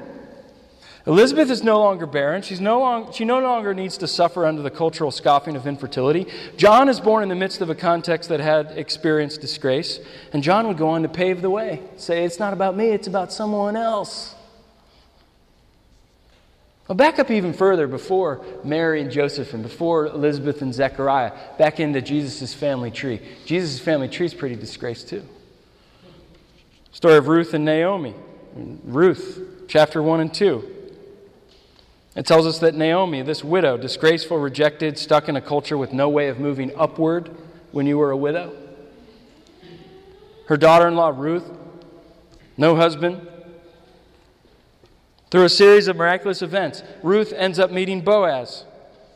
Elizabeth 1.07 1.51
is 1.51 1.63
no 1.63 1.79
longer 1.79 2.05
barren. 2.07 2.43
She's 2.43 2.61
no 2.61 2.81
long, 2.81 3.13
she 3.13 3.25
no 3.25 3.41
longer 3.41 3.73
needs 3.73 3.97
to 3.99 4.07
suffer 4.07 4.45
under 4.45 4.61
the 4.61 4.71
cultural 4.71 5.11
scoffing 5.11 5.57
of 5.57 5.67
infertility. 5.67 6.27
John 6.57 6.89
is 6.89 7.01
born 7.01 7.23
in 7.23 7.31
the 7.31 7.35
midst 7.35 7.63
of 7.63 7.71
a 7.71 7.75
context 7.75 8.29
that 8.29 8.41
had 8.41 8.73
experienced 8.77 9.41
disgrace. 9.41 9.99
And 10.33 10.43
John 10.43 10.69
would 10.69 10.77
go 10.77 10.91
on 10.91 11.03
to 11.03 11.09
pave 11.09 11.41
the 11.41 11.51
way, 11.51 11.83
say, 11.97 12.25
It's 12.25 12.39
not 12.39 12.53
about 12.53 12.77
me, 12.77 12.89
it's 12.89 13.07
about 13.07 13.33
someone 13.33 13.77
else. 13.77 14.35
Well, 16.87 16.97
back 16.97 17.19
up 17.19 17.31
even 17.31 17.53
further 17.53 17.87
before 17.87 18.45
Mary 18.65 19.01
and 19.01 19.13
Joseph 19.13 19.55
and 19.55 19.63
before 19.63 20.07
Elizabeth 20.07 20.61
and 20.61 20.75
Zechariah, 20.75 21.33
back 21.57 21.79
into 21.79 22.03
Jesus' 22.03 22.53
family 22.53 22.91
tree. 22.91 23.21
Jesus' 23.47 23.79
family 23.79 24.09
tree 24.09 24.27
is 24.27 24.35
pretty 24.35 24.57
disgraced 24.57 25.09
too. 25.09 25.25
Story 26.93 27.17
of 27.17 27.29
Ruth 27.29 27.55
and 27.55 27.65
Naomi. 27.65 28.15
Ruth, 28.85 29.41
chapter 29.69 30.03
1 30.03 30.21
and 30.21 30.35
2. 30.35 30.80
It 32.17 32.27
tells 32.27 32.47
us 32.47 32.59
that 32.59 32.75
Naomi, 32.75 33.23
this 33.23 33.45
widow, 33.45 33.77
disgraceful, 33.77 34.39
rejected, 34.39 34.99
stuck 34.99 35.29
in 35.29 35.37
a 35.37 35.41
culture 35.41 35.79
with 35.79 35.93
no 35.93 36.09
way 36.09 36.29
of 36.29 36.41
moving 36.41 36.73
upward 36.77 37.31
when 37.71 37.87
you 37.87 37.99
were 37.99 38.11
a 38.11 38.17
widow. 38.17 38.57
Her 40.49 40.57
daughter 40.57 40.89
in 40.89 40.97
law, 40.97 41.11
Ruth, 41.11 41.49
no 42.57 42.75
husband. 42.75 43.27
Through 45.31 45.45
a 45.45 45.49
series 45.49 45.87
of 45.87 45.95
miraculous 45.95 46.43
events, 46.43 46.83
Ruth 47.05 47.33
ends 47.33 47.61
up 47.61 47.71
meeting 47.71 48.01
Boaz, 48.01 48.65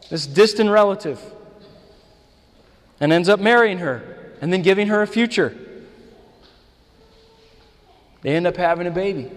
this 0.09 0.29
distant 0.29 0.71
relative, 0.71 1.21
and 3.01 3.13
ends 3.13 3.29
up 3.29 3.41
marrying 3.41 3.79
her 3.79 4.33
and 4.41 4.53
then 4.53 4.63
giving 4.63 4.87
her 4.87 5.03
a 5.03 5.07
future. 5.09 5.57
They 8.23 8.37
end 8.37 8.47
up 8.47 8.57
having 8.57 8.87
a 8.87 8.91
baby. 8.93 9.31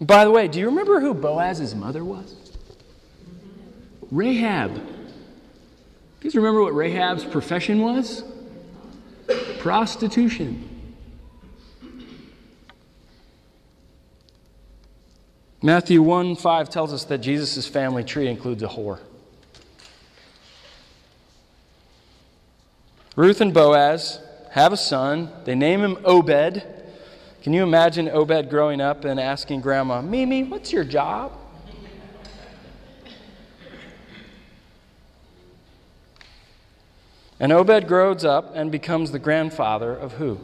by 0.00 0.24
the 0.24 0.30
way, 0.30 0.48
do 0.48 0.58
you 0.58 0.66
remember 0.66 1.00
who 1.00 1.12
Boaz's 1.12 1.74
mother 1.74 2.04
was? 2.04 2.45
Rahab. 4.10 4.76
You 4.76 4.82
guys 6.20 6.34
remember 6.34 6.62
what 6.62 6.74
Rahab's 6.74 7.24
profession 7.24 7.80
was? 7.80 8.24
Prostitution. 9.58 10.68
Matthew 15.62 16.00
1 16.02 16.36
5 16.36 16.70
tells 16.70 16.92
us 16.92 17.04
that 17.04 17.18
Jesus' 17.18 17.66
family 17.66 18.04
tree 18.04 18.28
includes 18.28 18.62
a 18.62 18.68
whore. 18.68 19.00
Ruth 23.16 23.40
and 23.40 23.52
Boaz 23.52 24.20
have 24.52 24.72
a 24.72 24.76
son. 24.76 25.30
They 25.44 25.54
name 25.54 25.80
him 25.80 25.98
Obed. 26.04 26.62
Can 27.42 27.52
you 27.52 27.62
imagine 27.62 28.08
Obed 28.08 28.50
growing 28.50 28.80
up 28.80 29.04
and 29.04 29.18
asking 29.18 29.62
Grandma, 29.62 30.02
Mimi, 30.02 30.44
what's 30.44 30.72
your 30.72 30.84
job? 30.84 31.32
And 37.38 37.52
Obed 37.52 37.86
grows 37.86 38.24
up 38.24 38.52
and 38.54 38.72
becomes 38.72 39.12
the 39.12 39.18
grandfather 39.18 39.92
of 39.94 40.14
who? 40.14 40.40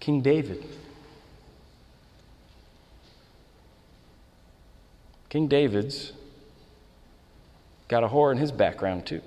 King 0.00 0.20
David. 0.20 0.62
King 5.30 5.48
David's 5.48 6.12
got 7.88 8.04
a 8.04 8.08
whore 8.08 8.32
in 8.32 8.38
his 8.38 8.52
background, 8.52 9.06
too. 9.06 9.22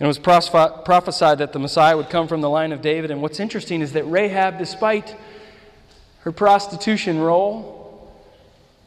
And 0.00 0.06
it 0.06 0.06
was 0.06 0.18
prophesied 0.18 1.38
that 1.38 1.52
the 1.52 1.58
Messiah 1.58 1.96
would 1.96 2.08
come 2.08 2.26
from 2.28 2.40
the 2.40 2.48
line 2.48 2.72
of 2.72 2.80
David. 2.80 3.10
And 3.10 3.20
what's 3.20 3.40
interesting 3.40 3.82
is 3.82 3.92
that 3.92 4.04
Rahab, 4.04 4.56
despite 4.56 5.14
her 6.20 6.32
prostitution 6.32 7.18
role, 7.18 8.14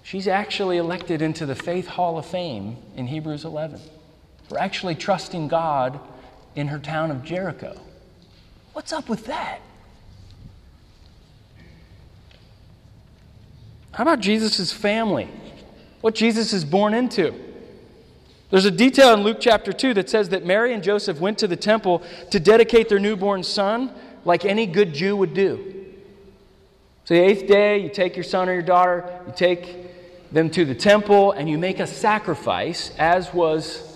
she's 0.01 0.27
actually 0.27 0.77
elected 0.77 1.21
into 1.21 1.45
the 1.45 1.53
Faith 1.53 1.88
Hall 1.88 2.17
of 2.17 2.25
Fame 2.25 2.77
in 2.95 3.07
Hebrews 3.07 3.45
11 3.45 3.79
for 4.51 4.60
actually 4.60 4.96
trusting 4.96 5.48
God 5.48 5.98
in 6.55 6.67
her 6.67 6.77
town 6.77 7.10
of 7.10 7.24
Jericho. 7.24 7.79
What's 8.74 8.91
up 8.91 9.08
with 9.08 9.27
that? 9.27 9.62
How 13.93 14.01
about 14.01 14.20
Jesus' 14.20 14.74
family? 14.74 15.29
What 16.01 16.15
Jesus 16.15 16.51
is 16.51 16.65
born 16.65 16.93
into? 16.93 17.34
There's 18.50 18.65
a 18.65 18.72
detail 18.72 19.13
in 19.13 19.22
Luke 19.22 19.38
chapter 19.39 19.72
2 19.72 19.93
that 19.93 20.10
says 20.10 20.27
that 20.27 20.46
Mary 20.46 20.74
and 20.74 20.84
Joseph 20.84 21.22
went 21.22 21.38
to 21.38 21.48
the 21.48 21.55
temple 21.55 22.03
to 22.31 22.38
dedicate 22.38 22.89
their 22.89 23.00
newborn 23.00 23.43
son 23.43 23.89
like 24.25 24.43
any 24.43 24.65
good 24.65 24.93
Jew 24.93 25.15
would 25.15 25.34
do. 25.34 25.86
So, 27.05 27.13
the 27.13 27.22
eighth 27.22 27.48
day, 27.48 27.77
you 27.77 27.88
take 27.88 28.17
your 28.17 28.25
son 28.25 28.50
or 28.50 28.53
your 28.53 28.62
daughter, 28.63 29.17
you 29.25 29.34
take 29.34 30.34
them 30.34 30.50
to 30.50 30.65
the 30.65 30.75
temple, 30.75 31.31
and 31.31 31.50
you 31.50 31.58
make 31.58 31.79
a 31.79 31.88
sacrifice, 31.88 32.91
as 32.98 33.34
was 33.34 33.90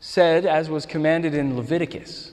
said, 0.00 0.46
as 0.46 0.68
was 0.68 0.86
commanded 0.86 1.34
in 1.34 1.56
Leviticus. 1.56 2.32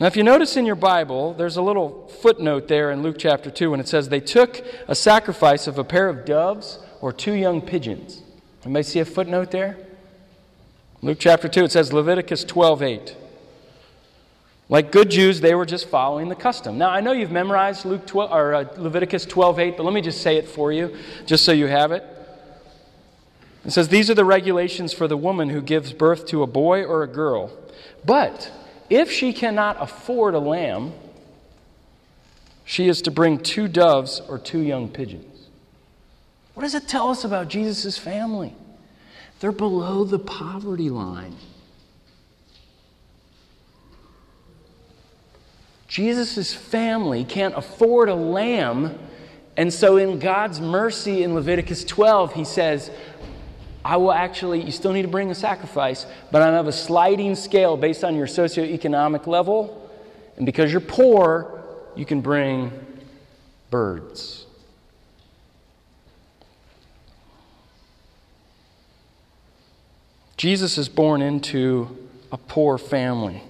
Now, 0.00 0.06
if 0.06 0.16
you 0.16 0.22
notice 0.22 0.56
in 0.56 0.64
your 0.64 0.76
Bible, 0.76 1.34
there's 1.34 1.56
a 1.56 1.62
little 1.62 2.06
footnote 2.22 2.68
there 2.68 2.92
in 2.92 3.02
Luke 3.02 3.16
chapter 3.18 3.50
2 3.50 3.72
when 3.72 3.80
it 3.80 3.88
says, 3.88 4.08
They 4.08 4.20
took 4.20 4.64
a 4.86 4.94
sacrifice 4.94 5.66
of 5.66 5.76
a 5.76 5.84
pair 5.84 6.08
of 6.08 6.24
doves 6.24 6.78
or 7.00 7.12
two 7.12 7.32
young 7.32 7.60
pigeons. 7.60 8.22
Anybody 8.64 8.84
see 8.84 9.00
a 9.00 9.04
footnote 9.04 9.50
there? 9.50 9.76
Luke 11.02 11.18
chapter 11.20 11.48
2, 11.48 11.64
it 11.64 11.72
says 11.72 11.92
Leviticus 11.92 12.44
12 12.44 12.82
8. 12.82 13.16
Like 14.68 14.92
good 14.92 15.10
Jews, 15.10 15.40
they 15.40 15.54
were 15.54 15.66
just 15.66 15.88
following 15.88 16.28
the 16.28 16.34
custom. 16.34 16.76
Now, 16.78 16.90
I 16.90 17.00
know 17.00 17.12
you've 17.12 17.30
memorized 17.30 17.84
Luke 17.84 18.06
12, 18.06 18.30
or 18.30 18.54
uh, 18.54 18.64
Leviticus 18.76 19.24
12 19.24 19.58
8, 19.58 19.76
but 19.76 19.82
let 19.82 19.94
me 19.94 20.00
just 20.00 20.20
say 20.20 20.36
it 20.36 20.46
for 20.46 20.70
you, 20.70 20.96
just 21.26 21.44
so 21.44 21.52
you 21.52 21.66
have 21.66 21.90
it. 21.90 22.04
It 23.64 23.72
says, 23.72 23.88
These 23.88 24.10
are 24.10 24.14
the 24.14 24.24
regulations 24.24 24.92
for 24.92 25.08
the 25.08 25.16
woman 25.16 25.48
who 25.50 25.60
gives 25.60 25.92
birth 25.92 26.26
to 26.26 26.42
a 26.42 26.46
boy 26.46 26.84
or 26.84 27.02
a 27.02 27.08
girl. 27.08 27.52
But 28.04 28.50
if 28.88 29.10
she 29.10 29.32
cannot 29.32 29.76
afford 29.80 30.34
a 30.34 30.38
lamb, 30.38 30.92
she 32.64 32.88
is 32.88 33.02
to 33.02 33.10
bring 33.10 33.38
two 33.38 33.68
doves 33.68 34.20
or 34.28 34.38
two 34.38 34.60
young 34.60 34.88
pigeons. 34.88 35.48
What 36.54 36.62
does 36.62 36.74
it 36.74 36.88
tell 36.88 37.10
us 37.10 37.24
about 37.24 37.48
Jesus' 37.48 37.96
family? 37.96 38.54
They're 39.40 39.52
below 39.52 40.04
the 40.04 40.18
poverty 40.18 40.90
line. 40.90 41.36
Jesus' 45.86 46.52
family 46.52 47.24
can't 47.24 47.56
afford 47.56 48.08
a 48.08 48.14
lamb, 48.14 48.98
and 49.56 49.72
so 49.72 49.96
in 49.96 50.18
God's 50.18 50.60
mercy 50.60 51.22
in 51.22 51.34
Leviticus 51.34 51.84
12, 51.84 52.34
he 52.34 52.44
says, 52.44 52.90
I 53.88 53.96
will 53.96 54.12
actually, 54.12 54.60
you 54.60 54.70
still 54.70 54.92
need 54.92 55.02
to 55.02 55.08
bring 55.08 55.30
a 55.30 55.34
sacrifice, 55.34 56.04
but 56.30 56.42
I 56.42 56.52
have 56.52 56.66
a 56.66 56.72
sliding 56.72 57.34
scale 57.34 57.74
based 57.74 58.04
on 58.04 58.16
your 58.16 58.26
socioeconomic 58.26 59.26
level. 59.26 59.90
And 60.36 60.44
because 60.44 60.70
you're 60.70 60.82
poor, 60.82 61.64
you 61.96 62.04
can 62.04 62.20
bring 62.20 62.70
birds. 63.70 64.44
Jesus 70.36 70.76
is 70.76 70.90
born 70.90 71.22
into 71.22 71.96
a 72.30 72.36
poor 72.36 72.76
family, 72.76 73.42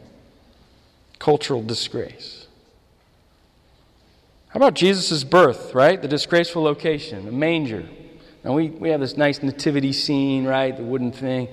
cultural 1.19 1.65
disgrace. 1.65 2.47
How 4.51 4.59
about 4.59 4.75
Jesus' 4.75 5.25
birth, 5.25 5.75
right? 5.75 6.01
The 6.01 6.07
disgraceful 6.07 6.63
location, 6.63 7.27
the 7.27 7.33
manger. 7.33 7.89
And 8.45 8.55
we, 8.55 8.69
we 8.69 8.91
have 8.91 9.01
this 9.01 9.17
nice 9.17 9.43
nativity 9.43 9.93
scene, 9.93 10.45
right? 10.45 10.77
The 10.77 10.83
wooden 10.83 11.13
thing. 11.13 11.49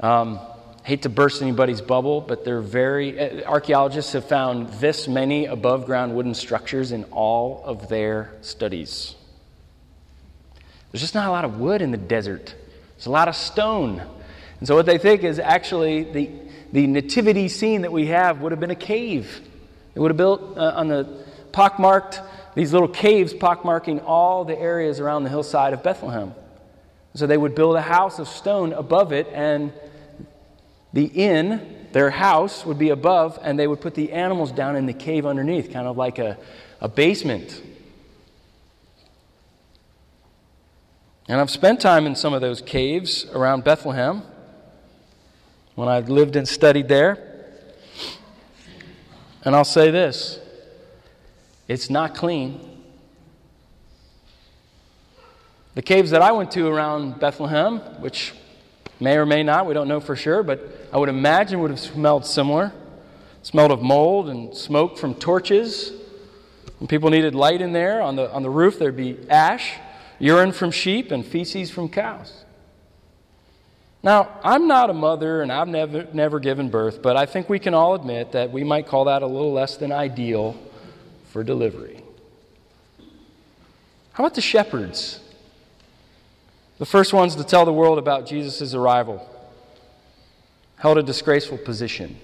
Um, 0.00 0.38
hate 0.84 1.02
to 1.02 1.08
burst 1.08 1.42
anybody's 1.42 1.80
bubble, 1.80 2.20
but 2.20 2.44
they're 2.44 2.60
very. 2.60 3.18
Uh, 3.18 3.48
archaeologists 3.48 4.12
have 4.12 4.24
found 4.24 4.68
this 4.74 5.08
many 5.08 5.46
above 5.46 5.86
ground 5.86 6.14
wooden 6.14 6.34
structures 6.34 6.92
in 6.92 7.04
all 7.04 7.62
of 7.64 7.88
their 7.88 8.32
studies. 8.40 9.14
There's 10.90 11.00
just 11.00 11.14
not 11.14 11.28
a 11.28 11.30
lot 11.30 11.44
of 11.44 11.58
wood 11.58 11.82
in 11.82 11.90
the 11.90 11.96
desert, 11.96 12.54
there's 12.96 13.06
a 13.06 13.10
lot 13.10 13.28
of 13.28 13.36
stone. 13.36 14.02
And 14.58 14.68
so, 14.68 14.76
what 14.76 14.86
they 14.86 14.98
think 14.98 15.24
is 15.24 15.38
actually 15.38 16.04
the, 16.04 16.30
the 16.72 16.86
nativity 16.86 17.48
scene 17.48 17.82
that 17.82 17.92
we 17.92 18.06
have 18.06 18.40
would 18.40 18.52
have 18.52 18.60
been 18.60 18.70
a 18.70 18.76
cave. 18.76 19.40
It 19.94 20.00
would 20.00 20.10
have 20.10 20.16
built 20.16 20.56
uh, 20.56 20.72
on 20.76 20.88
the 20.88 21.24
pockmarked 21.52 22.20
these 22.54 22.72
little 22.72 22.88
caves 22.88 23.32
pockmarking 23.32 24.02
all 24.04 24.44
the 24.44 24.58
areas 24.58 25.00
around 25.00 25.24
the 25.24 25.30
hillside 25.30 25.72
of 25.72 25.82
Bethlehem. 25.82 26.34
So 27.14 27.26
they 27.26 27.36
would 27.36 27.54
build 27.54 27.76
a 27.76 27.82
house 27.82 28.18
of 28.18 28.28
stone 28.28 28.72
above 28.72 29.12
it, 29.12 29.26
and 29.32 29.72
the 30.92 31.04
inn, 31.06 31.88
their 31.92 32.10
house, 32.10 32.64
would 32.64 32.78
be 32.78 32.90
above, 32.90 33.38
and 33.42 33.58
they 33.58 33.66
would 33.66 33.80
put 33.80 33.94
the 33.94 34.12
animals 34.12 34.52
down 34.52 34.76
in 34.76 34.86
the 34.86 34.92
cave 34.92 35.26
underneath, 35.26 35.72
kind 35.72 35.86
of 35.86 35.96
like 35.96 36.18
a, 36.18 36.38
a 36.80 36.88
basement. 36.88 37.62
And 41.28 41.40
I've 41.40 41.50
spent 41.50 41.80
time 41.80 42.06
in 42.06 42.16
some 42.16 42.34
of 42.34 42.40
those 42.40 42.60
caves 42.60 43.26
around 43.26 43.64
Bethlehem 43.64 44.22
when 45.74 45.88
I 45.88 46.00
lived 46.00 46.36
and 46.36 46.46
studied 46.46 46.88
there. 46.88 47.28
And 49.44 49.56
I'll 49.56 49.64
say 49.64 49.90
this 49.90 50.41
it's 51.68 51.88
not 51.88 52.14
clean. 52.14 52.60
The 55.74 55.82
caves 55.82 56.10
that 56.10 56.20
I 56.20 56.32
went 56.32 56.50
to 56.52 56.68
around 56.68 57.18
Bethlehem, 57.18 57.78
which 58.00 58.34
may 59.00 59.16
or 59.16 59.24
may 59.24 59.42
not, 59.42 59.66
we 59.66 59.72
don't 59.72 59.88
know 59.88 60.00
for 60.00 60.14
sure, 60.14 60.42
but 60.42 60.60
I 60.92 60.98
would 60.98 61.08
imagine 61.08 61.60
would 61.60 61.70
have 61.70 61.80
smelled 61.80 62.26
similar. 62.26 62.72
smelled 63.42 63.72
of 63.72 63.80
mold 63.82 64.28
and 64.28 64.54
smoke 64.54 64.98
from 64.98 65.14
torches. 65.14 65.92
When 66.78 66.88
people 66.88 67.10
needed 67.10 67.34
light 67.34 67.62
in 67.62 67.72
there, 67.72 68.02
on 68.02 68.16
the, 68.16 68.30
on 68.32 68.42
the 68.42 68.50
roof 68.50 68.78
there'd 68.78 68.96
be 68.96 69.18
ash, 69.30 69.78
urine 70.18 70.52
from 70.52 70.70
sheep, 70.70 71.10
and 71.10 71.24
feces 71.24 71.70
from 71.70 71.88
cows. 71.88 72.44
Now, 74.02 74.40
I'm 74.42 74.66
not 74.66 74.90
a 74.90 74.92
mother 74.92 75.42
and 75.42 75.50
I've 75.50 75.68
never, 75.68 76.06
never 76.12 76.38
given 76.38 76.68
birth, 76.68 77.00
but 77.02 77.16
I 77.16 77.24
think 77.24 77.48
we 77.48 77.58
can 77.58 77.72
all 77.72 77.94
admit 77.94 78.32
that 78.32 78.50
we 78.50 78.62
might 78.62 78.86
call 78.86 79.04
that 79.06 79.22
a 79.22 79.26
little 79.26 79.52
less 79.52 79.76
than 79.76 79.90
ideal 79.90 80.56
for 81.32 81.42
delivery. 81.42 82.02
How 84.12 84.24
about 84.24 84.34
the 84.34 84.42
shepherds? 84.42 85.18
The 86.78 86.84
first 86.84 87.14
ones 87.14 87.36
to 87.36 87.44
tell 87.44 87.64
the 87.64 87.72
world 87.72 87.96
about 87.96 88.26
Jesus' 88.26 88.74
arrival 88.74 89.26
held 90.76 90.98
a 90.98 91.02
disgraceful 91.02 91.56
position. 91.56 92.18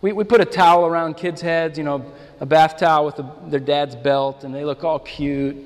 We, 0.00 0.12
we 0.12 0.24
put 0.24 0.40
a 0.40 0.46
towel 0.46 0.86
around 0.86 1.18
kids' 1.18 1.42
heads, 1.42 1.76
you 1.76 1.84
know, 1.84 2.10
a 2.40 2.46
bath 2.46 2.78
towel 2.78 3.04
with 3.04 3.18
a, 3.18 3.30
their 3.48 3.60
dad's 3.60 3.94
belt, 3.96 4.42
and 4.42 4.54
they 4.54 4.64
look 4.64 4.84
all 4.84 5.00
cute. 5.00 5.56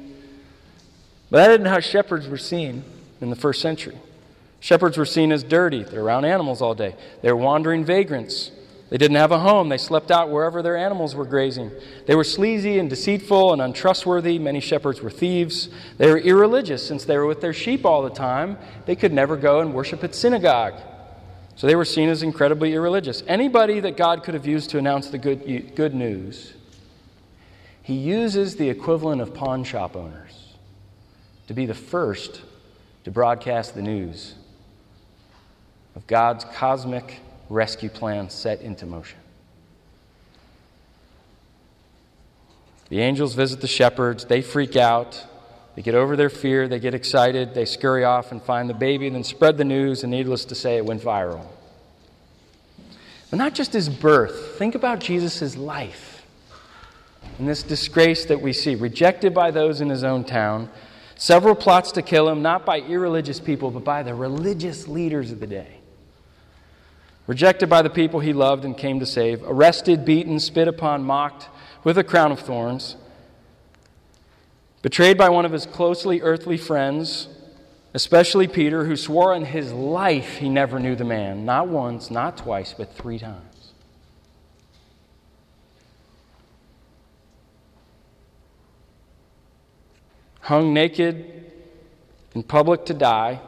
But 1.31 1.39
that 1.39 1.51
isn't 1.53 1.67
how 1.67 1.79
shepherds 1.79 2.27
were 2.27 2.39
seen 2.39 2.83
in 3.21 3.31
the 3.31 3.37
first 3.37 3.61
century. 3.61 3.99
Shepherds 4.59 4.97
were 4.97 5.07
seen 5.07 5.31
as 5.31 5.45
dirty. 5.45 5.85
They're 5.85 6.03
around 6.03 6.25
animals 6.25 6.61
all 6.61 6.75
day. 6.75 6.97
They're 7.23 7.37
wandering 7.37 7.85
vagrants. 7.85 8.51
They 8.91 8.97
didn't 8.97 9.17
have 9.17 9.33
a 9.33 9.39
home. 9.39 9.69
They 9.69 9.79
slept 9.79 10.11
out 10.11 10.31
wherever 10.31 10.63
their 10.63 10.77
animals 10.77 11.15
were 11.15 11.27
grazing. 11.27 11.71
They 12.07 12.15
were 12.15 12.25
sleazy 12.25 12.79
and 12.79 12.89
deceitful 12.89 13.53
and 13.53 13.61
untrustworthy. 13.61 14.39
Many 14.39 14.61
shepherds 14.61 15.03
were 15.03 15.11
thieves. 15.11 15.69
They 15.99 16.11
were 16.11 16.19
irreligious 16.19 16.87
since 16.87 17.05
they 17.05 17.19
were 17.19 17.27
with 17.27 17.43
their 17.43 17.53
sheep 17.53 17.85
all 17.85 18.03
the 18.03 18.11
time. 18.11 18.57
They 18.87 18.97
could 18.97 19.13
never 19.13 19.37
go 19.37 19.61
and 19.61 19.75
worship 19.75 20.03
at 20.05 20.15
synagogue. 20.15 20.75
So 21.57 21.67
they 21.67 21.75
were 21.75 21.85
seen 21.85 22.09
as 22.09 22.23
incredibly 22.23 22.73
irreligious. 22.73 23.23
Anybody 23.27 23.81
that 23.81 23.97
God 23.97 24.23
could 24.23 24.35
have 24.35 24.47
used 24.47 24.71
to 24.71 24.79
announce 24.79 25.09
the 25.09 25.19
good, 25.19 25.75
good 25.75 25.95
news, 25.95 26.55
he 27.83 27.95
uses 27.95 28.57
the 28.57 28.71
equivalent 28.71 29.21
of 29.21 29.35
pawn 29.35 29.65
shop 29.65 29.97
owners 29.97 30.55
to 31.49 31.55
be 31.55 31.67
the 31.67 31.75
first 31.75 32.43
to 33.05 33.11
broadcast 33.11 33.75
the 33.75 33.83
news 33.83 34.35
of 35.97 36.07
God's 36.07 36.45
cosmic 36.45 37.21
rescue 37.49 37.89
plan 37.89 38.31
set 38.31 38.61
into 38.61 38.87
motion. 38.87 39.19
The 42.89 43.01
angels 43.01 43.35
visit 43.35 43.61
the 43.61 43.67
shepherds. 43.67 44.25
They 44.25 44.43
freak 44.43 44.77
out. 44.77 45.25
They 45.75 45.83
get 45.83 45.95
over 45.95 46.17
their 46.17 46.31
fear. 46.31 46.69
They 46.69 46.79
get 46.79 46.95
excited. 46.95 47.55
They 47.55 47.65
scurry 47.65 48.05
off 48.05 48.33
and 48.33 48.43
find 48.43 48.69
the 48.69 48.75
baby 48.75 49.07
and 49.07 49.15
then 49.15 49.25
spread 49.25 49.59
the 49.59 49.65
news, 49.65 50.03
and 50.03 50.11
needless 50.11 50.45
to 50.47 50.55
say, 50.55 50.77
it 50.77 50.85
went 50.85 51.03
viral. 51.03 51.47
But 53.31 53.37
not 53.37 53.55
just 53.55 53.75
his 53.75 53.89
birth. 53.89 54.57
Think 54.57 54.75
about 54.75 55.01
Jesus' 55.01 55.57
life 55.57 56.25
and 57.39 57.47
this 57.47 57.63
disgrace 57.63 58.25
that 58.25 58.41
we 58.41 58.53
see, 58.53 58.75
rejected 58.75 59.35
by 59.35 59.51
those 59.51 59.81
in 59.81 59.89
his 59.89 60.03
own 60.03 60.25
town. 60.25 60.71
Several 61.15 61.55
plots 61.55 61.93
to 61.93 62.03
kill 62.03 62.29
him, 62.29 62.43
not 62.43 62.65
by 62.65 62.81
irreligious 62.81 63.39
people, 63.39 63.71
but 63.71 63.85
by 63.85 64.03
the 64.03 64.15
religious 64.15 64.89
leaders 64.89 65.31
of 65.31 65.41
the 65.41 65.47
day 65.47 65.78
rejected 67.29 67.69
by 67.69 67.83
the 67.83 67.91
people 67.91 68.19
he 68.21 68.33
loved 68.33 68.65
and 68.65 68.77
came 68.77 68.99
to 68.99 69.07
save, 69.07 69.43
arrested, 69.45 70.05
beaten, 70.05 70.41
spit 70.41 70.67
upon, 70.67 71.05
mocked 71.05 71.47
with 71.85 71.97
a 71.97 72.03
crown 72.03 72.33
of 72.33 72.41
thorns, 72.41 72.97
betrayed 74.83 75.17
by 75.17 75.29
one 75.29 75.45
of 75.45 75.53
his 75.53 75.67
closely 75.67 76.23
earthly 76.23 76.57
friends, 76.57 77.29
especially 77.93 78.49
Peter, 78.49 78.87
who 78.87 78.97
swore 78.97 79.35
on 79.35 79.45
his 79.45 79.71
life 79.73 80.39
he 80.39 80.49
never 80.49 80.81
knew 80.81 80.97
the 80.97 81.05
man, 81.05 81.45
not 81.45 81.69
once, 81.69 82.11
not 82.11 82.39
twice, 82.39 82.75
but 82.77 82.95
three 82.95 83.19
times. 83.19 83.73
Hung 90.41 90.73
naked 90.73 91.53
in 92.35 92.43
public 92.43 92.87
to 92.87 92.95
die 92.95 93.39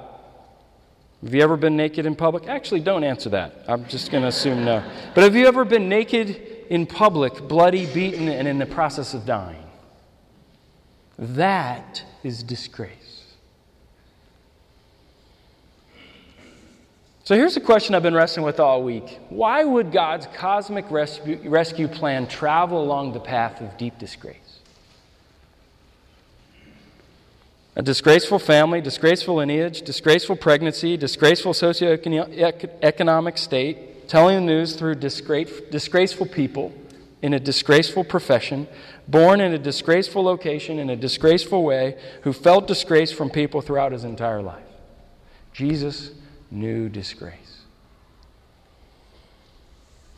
have 1.23 1.35
you 1.35 1.43
ever 1.43 1.57
been 1.57 1.77
naked 1.77 2.07
in 2.07 2.17
public? 2.17 2.49
Actually, 2.49 2.81
don't 2.81 3.05
answer 3.05 3.29
that. 3.31 3.65
I'm 3.69 3.87
just 3.87 4.11
going 4.11 4.23
to 4.23 4.29
assume 4.29 4.65
no. 4.65 4.83
But 5.15 5.25
have 5.25 5.37
you 5.37 5.47
ever 5.47 5.67
been 5.67 5.89
naked 5.89 6.31
in 6.71 6.87
public, 6.87 7.47
bloody, 7.47 7.87
beaten, 7.93 8.29
and 8.29 8.49
in 8.49 8.59
the 8.59 8.67
process 8.67 9.13
of 9.13 9.27
dying? 9.27 9.67
That 11.19 12.03
is 12.23 12.43
disgrace. 12.43 12.97
So 17.25 17.37
here's 17.37 17.57
a 17.57 17.61
question 17.61 17.95
I've 17.95 18.03
been 18.03 18.15
wrestling 18.15 18.47
with 18.47 18.59
all 18.59 18.83
week. 18.83 19.21
Why 19.29 19.63
would 19.63 19.93
God's 19.93 20.27
cosmic 20.35 20.91
rescue, 20.91 21.39
rescue 21.45 21.87
plan 21.87 22.27
travel 22.27 22.83
along 22.83 23.13
the 23.13 23.21
path 23.21 23.61
of 23.61 23.77
deep 23.77 23.99
disgrace? 23.99 24.50
A 27.81 27.83
disgraceful 27.83 28.39
family, 28.39 28.83
disgraceful 28.83 29.37
lineage, 29.37 29.81
disgraceful 29.81 30.37
pregnancy, 30.37 30.99
disgraceful 30.99 31.55
socioeconomic 31.55 33.39
state, 33.39 34.07
telling 34.07 34.37
the 34.37 34.53
news 34.53 34.77
through 34.77 34.95
disgraceful 34.97 36.27
people 36.27 36.75
in 37.23 37.33
a 37.33 37.41
disgraceful 37.41 38.05
profession, 38.05 38.69
born 39.09 39.41
in 39.41 39.55
a 39.55 39.59
disgraceful 39.59 40.23
location 40.23 40.79
in 40.79 40.91
a 40.91 40.97
disgraceful 40.97 41.65
way, 41.65 41.99
who 42.21 42.35
felt 42.35 42.67
disgrace 42.67 43.13
from 43.13 43.31
people 43.31 43.63
throughout 43.63 43.93
his 43.93 44.05
entire 44.05 44.43
life. 44.43 44.63
Jesus 45.55 46.11
knew 46.51 46.91
disgrace. 46.91 47.63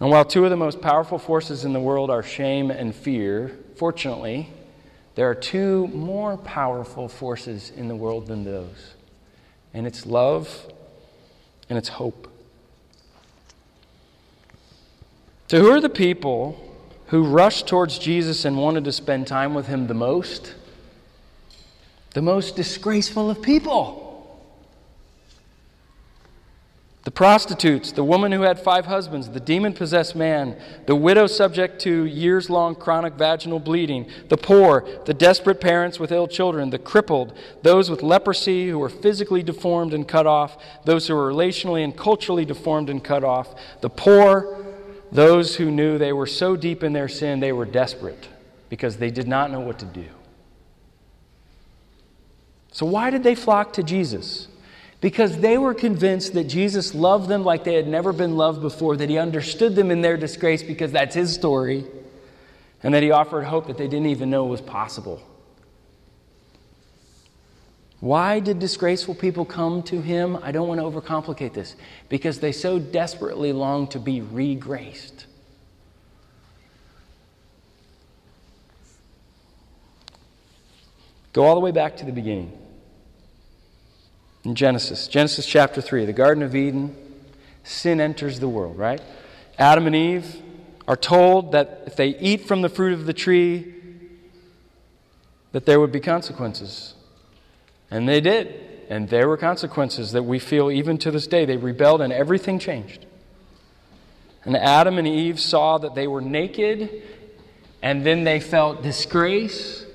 And 0.01 0.11
while 0.11 0.25
two 0.25 0.43
of 0.43 0.51
the 0.51 0.57
most 0.57 0.81
powerful 0.81 1.19
forces 1.19 1.65
in 1.65 1.73
the 1.73 1.81
world 1.81 2.11
are 2.11 2.25
shame 2.25 2.73
and 2.73 2.93
fear, 2.93 3.57
fortunately, 3.77 4.51
there 5.15 5.29
are 5.29 5.35
two 5.35 5.89
more 5.89 6.37
powerful 6.37 7.09
forces 7.09 7.71
in 7.77 7.89
the 7.89 7.97
world 7.97 8.27
than 8.27 8.45
those, 8.45 8.95
and 9.75 9.87
it's 9.87 10.07
love 10.07 10.73
and 11.69 11.79
it's 11.79 11.89
hope. 11.89 12.29
So, 15.49 15.61
who 15.61 15.71
are 15.71 15.81
the 15.81 15.91
people 15.91 16.59
who 17.09 17.25
rushed 17.25 17.67
towards 17.67 17.99
Jesus 17.99 18.47
and 18.47 18.57
wanted 18.57 18.85
to 18.85 18.93
spend 18.93 19.27
time 19.27 19.53
with 19.53 19.67
him 19.67 19.87
the 19.87 19.95
most? 19.95 20.55
The 22.13 22.23
most 22.23 22.57
disgraceful 22.57 23.29
of 23.29 23.43
people. 23.43 24.02
The 27.05 27.11
prostitutes, 27.11 27.91
the 27.91 28.05
woman 28.05 28.31
who 28.31 28.43
had 28.43 28.61
five 28.61 28.87
husbands, 28.87 29.29
the 29.29 29.41
demon 29.41 29.73
possessed 29.73 30.15
man, 30.15 30.57
the 30.87 30.95
widow 30.95 31.27
subject 31.27 31.81
to 31.81 32.05
years 32.05 32.49
long 32.49 32.77
chronic 32.77 33.15
vaginal 33.15 33.59
bleeding, 33.59 34.09
the 34.29 34.37
poor, 34.37 34.87
the 35.05 35.15
desperate 35.15 35.61
parents 35.61 35.99
with 35.99 36.13
ill 36.13 36.29
children, 36.29 36.71
the 36.71 36.79
crippled, 36.79 37.37
those 37.63 37.91
with 37.91 38.05
leprosy 38.05 38.69
who 38.69 38.79
were 38.79 38.89
physically 38.89 39.43
deformed 39.43 39.93
and 39.93 40.07
cut 40.07 40.29
off, 40.29 40.57
those 40.85 41.09
who 41.09 41.17
were 41.17 41.29
relationally 41.29 41.83
and 41.83 41.97
culturally 41.97 42.45
deformed 42.45 42.89
and 42.89 43.03
cut 43.03 43.25
off, 43.25 43.53
the 43.81 43.91
poor, 43.91 44.65
those 45.11 45.57
who 45.57 45.73
knew 45.73 45.99
they 45.99 46.13
were 46.13 46.27
so 46.27 46.55
deep 46.55 46.85
in 46.85 46.93
their 46.93 47.09
sin 47.09 47.41
they 47.41 47.53
were 47.53 47.67
desperate 47.67 48.29
because 48.69 48.99
they 48.99 49.11
did 49.11 49.27
not 49.27 49.51
know 49.51 49.61
what 49.61 49.81
to 49.81 49.87
do. 49.87 50.07
So, 52.71 52.87
why 52.87 53.11
did 53.11 53.25
they 53.25 53.35
flock 53.35 53.73
to 53.75 53.83
Jesus? 53.83 54.47
Because 55.03 55.39
they 55.39 55.59
were 55.59 55.75
convinced 55.75 56.33
that 56.35 56.45
Jesus 56.45 56.95
loved 56.95 57.29
them 57.29 57.45
like 57.45 57.65
they 57.65 57.75
had 57.75 57.89
never 57.89 58.13
been 58.13 58.37
loved 58.37 58.63
before, 58.63 58.97
that 58.97 59.11
he 59.11 59.19
understood 59.19 59.75
them 59.75 59.91
in 59.91 60.01
their 60.01 60.17
disgrace 60.17 60.63
because 60.63 60.93
that's 60.93 61.17
his 61.17 61.35
story, 61.35 61.85
and 62.85 62.95
that 62.95 63.03
he 63.03 63.11
offered 63.11 63.43
hope 63.43 63.67
that 63.67 63.77
they 63.77 63.89
didn't 63.89 64.07
even 64.07 64.31
know 64.31 64.45
was 64.45 64.61
possible. 64.61 65.21
Why 67.99 68.39
did 68.39 68.61
disgraceful 68.61 69.17
people 69.17 69.45
come 69.45 69.83
to 69.85 70.01
him? 70.01 70.39
I 70.41 70.53
don't 70.53 70.69
want 70.69 70.81
to 70.81 70.85
overcomplicate 70.85 71.53
this. 71.53 71.77
Because 72.09 72.39
they 72.41 72.51
so 72.51 72.79
desperately 72.79 73.53
long 73.53 73.87
to 73.89 74.01
be 74.01 74.21
regraced. 74.21 75.27
Go 81.33 81.45
all 81.45 81.55
the 81.55 81.61
way 81.61 81.71
back 81.71 81.97
to 81.99 82.05
the 82.05 82.13
beginning 82.13 82.62
in 84.45 84.55
Genesis. 84.55 85.09
Genesis 85.09 85.47
chapter 85.47 85.81
3, 85.81 86.05
the 86.05 86.13
Garden 86.13 86.43
of 86.43 86.55
Eden, 86.55 86.97
sin 87.65 88.01
enters 88.01 88.41
the 88.41 88.49
world, 88.49 88.77
right? 88.77 89.01
Adam 89.59 89.87
and 89.87 89.95
Eve 89.95 90.43
are 90.89 90.97
told 90.97 91.53
that 91.53 91.85
if 91.87 91.97
they 91.97 92.09
eat 92.19 92.47
from 92.47 92.63
the 92.63 92.69
fruit 92.69 92.93
of 92.93 93.07
the 93.07 93.13
tree, 93.13 93.75
that 95.53 95.67
there 95.67 95.79
would 95.79 95.93
be 95.93 96.01
consequences. 96.01 96.95
And 97.91 98.09
they 98.09 98.21
did. 98.21 98.69
and 98.89 99.09
there 99.09 99.27
were 99.29 99.39
consequences 99.39 100.13
that 100.13 100.25
we 100.25 100.39
feel 100.39 100.71
even 100.71 100.99
to 100.99 101.11
this 101.11 101.27
day. 101.27 101.47
They 101.47 101.57
rebelled, 101.57 102.03
and 102.03 102.13
everything 102.13 102.59
changed. 102.59 103.07
And 104.45 104.55
Adam 104.57 104.99
and 104.99 105.07
Eve 105.07 105.41
saw 105.41 105.79
that 105.79 105.95
they 105.95 106.07
were 106.07 106.21
naked, 106.21 107.03
and 107.81 108.05
then 108.05 108.25
they 108.25 108.41
felt 108.41 108.83
disgrace, 108.83 109.87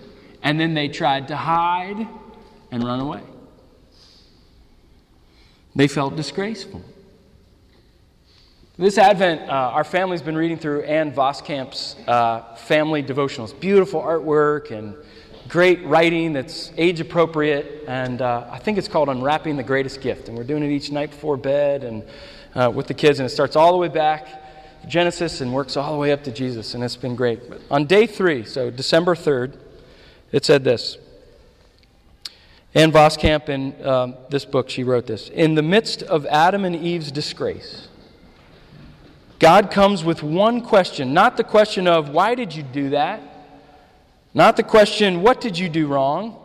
and 0.41 0.60
then 0.60 0.73
they 0.73 0.88
tried 0.88 1.27
to 1.27 1.36
hide 1.36 2.07
and 2.71 2.83
run 2.83 3.01
away. 3.01 3.21
They 5.77 5.87
felt 5.87 6.15
disgraceful. 6.15 6.81
This 8.79 8.97
Advent, 8.97 9.41
uh, 9.41 9.53
our 9.53 9.83
family's 9.83 10.23
been 10.23 10.35
reading 10.35 10.57
through 10.57 10.81
Ann 10.81 11.11
Voskamp's 11.11 11.95
uh, 12.07 12.55
family 12.55 13.03
devotionals. 13.03 13.57
Beautiful 13.59 14.01
artwork 14.01 14.71
and 14.71 14.95
great 15.47 15.85
writing 15.85 16.33
that's 16.33 16.71
age 16.77 16.99
appropriate. 16.99 17.83
And 17.87 18.23
uh, 18.23 18.47
I 18.49 18.57
think 18.57 18.79
it's 18.79 18.87
called 18.87 19.07
Unwrapping 19.07 19.55
the 19.55 19.61
Greatest 19.61 20.01
Gift. 20.01 20.29
And 20.29 20.35
we're 20.35 20.45
doing 20.45 20.63
it 20.63 20.71
each 20.71 20.91
night 20.91 21.11
before 21.11 21.37
bed 21.37 21.83
and 21.83 22.03
uh, 22.55 22.71
with 22.73 22.87
the 22.87 22.95
kids. 22.95 23.19
And 23.19 23.27
it 23.27 23.29
starts 23.29 23.55
all 23.55 23.71
the 23.71 23.77
way 23.77 23.87
back, 23.87 24.27
Genesis, 24.87 25.41
and 25.41 25.53
works 25.53 25.77
all 25.77 25.93
the 25.93 25.99
way 25.99 26.11
up 26.11 26.23
to 26.23 26.31
Jesus. 26.31 26.73
And 26.73 26.83
it's 26.83 26.95
been 26.95 27.15
great. 27.15 27.47
But 27.47 27.61
on 27.69 27.85
day 27.85 28.07
three, 28.07 28.45
so 28.45 28.71
December 28.71 29.13
3rd, 29.13 29.55
it 30.31 30.43
said 30.43 30.63
this. 30.63 30.97
Ann 32.75 32.91
Voskamp, 32.91 33.49
in 33.49 33.86
um, 33.86 34.15
this 34.30 34.45
book, 34.45 34.69
she 34.69 34.84
wrote 34.84 35.08
this 35.08 35.30
In 35.30 35.56
the 35.56 35.63
midst 35.63 36.03
of 36.03 36.25
Adam 36.27 36.65
and 36.65 36.75
Eve's 36.75 37.12
disgrace, 37.12 37.88
God 39.39 39.71
comes 39.71 40.03
with 40.03 40.23
one 40.23 40.62
question, 40.62 41.13
not 41.13 41.38
the 41.38 41.43
question 41.43 41.88
of, 41.88 42.10
why 42.10 42.36
did 42.36 42.53
you 42.53 42.63
do 42.63 42.89
that? 42.89 43.21
Not 44.34 44.58
the 44.58 44.63
question, 44.63 45.21
what 45.21 45.41
did 45.41 45.58
you 45.58 45.69
do 45.69 45.88
wrong? 45.88 46.43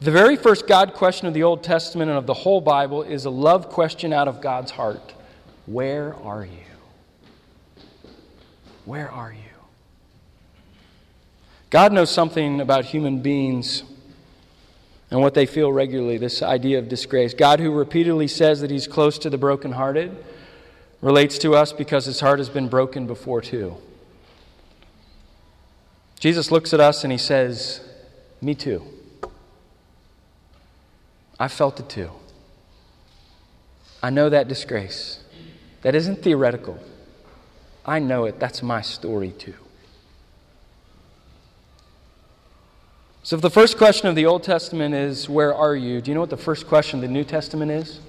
The 0.00 0.10
very 0.10 0.36
first 0.36 0.66
God 0.68 0.94
question 0.94 1.26
of 1.26 1.34
the 1.34 1.42
Old 1.42 1.64
Testament 1.64 2.08
and 2.10 2.18
of 2.18 2.26
the 2.26 2.34
whole 2.34 2.60
Bible 2.60 3.02
is 3.02 3.24
a 3.24 3.30
love 3.30 3.68
question 3.68 4.12
out 4.12 4.28
of 4.28 4.40
God's 4.40 4.70
heart 4.70 5.12
Where 5.66 6.14
are 6.22 6.44
you? 6.44 7.82
Where 8.84 9.10
are 9.10 9.32
you? 9.32 9.38
God 11.70 11.92
knows 11.92 12.10
something 12.10 12.60
about 12.60 12.86
human 12.86 13.20
beings 13.20 13.82
and 15.10 15.20
what 15.20 15.34
they 15.34 15.46
feel 15.46 15.72
regularly 15.72 16.18
this 16.18 16.42
idea 16.42 16.78
of 16.78 16.88
disgrace. 16.88 17.34
God, 17.34 17.60
who 17.60 17.72
repeatedly 17.72 18.28
says 18.28 18.60
that 18.60 18.70
He's 18.70 18.86
close 18.86 19.18
to 19.18 19.30
the 19.30 19.38
brokenhearted, 19.38 20.16
relates 21.00 21.38
to 21.38 21.54
us 21.54 21.72
because 21.72 22.06
his 22.06 22.20
heart 22.20 22.38
has 22.38 22.48
been 22.48 22.68
broken 22.68 23.06
before, 23.06 23.40
too. 23.40 23.76
Jesus 26.18 26.50
looks 26.50 26.74
at 26.74 26.80
us 26.80 27.04
and 27.04 27.12
he 27.12 27.18
says, 27.18 27.80
Me 28.40 28.54
too. 28.54 28.82
I 31.38 31.46
felt 31.46 31.78
it 31.78 31.88
too. 31.88 32.10
I 34.02 34.10
know 34.10 34.28
that 34.28 34.48
disgrace. 34.48 35.20
That 35.82 35.94
isn't 35.94 36.22
theoretical. 36.22 36.80
I 37.86 38.00
know 38.00 38.24
it. 38.24 38.40
That's 38.40 38.62
my 38.62 38.80
story 38.80 39.30
too. 39.30 39.54
So, 43.28 43.36
if 43.36 43.42
the 43.42 43.50
first 43.50 43.76
question 43.76 44.08
of 44.08 44.14
the 44.14 44.24
Old 44.24 44.42
Testament 44.42 44.94
is, 44.94 45.28
Where 45.28 45.54
are 45.54 45.76
you? 45.76 46.00
Do 46.00 46.10
you 46.10 46.14
know 46.14 46.22
what 46.22 46.30
the 46.30 46.38
first 46.38 46.66
question 46.66 46.98
of 46.98 47.02
the 47.02 47.08
New 47.08 47.24
Testament 47.24 47.70
is? 47.70 48.00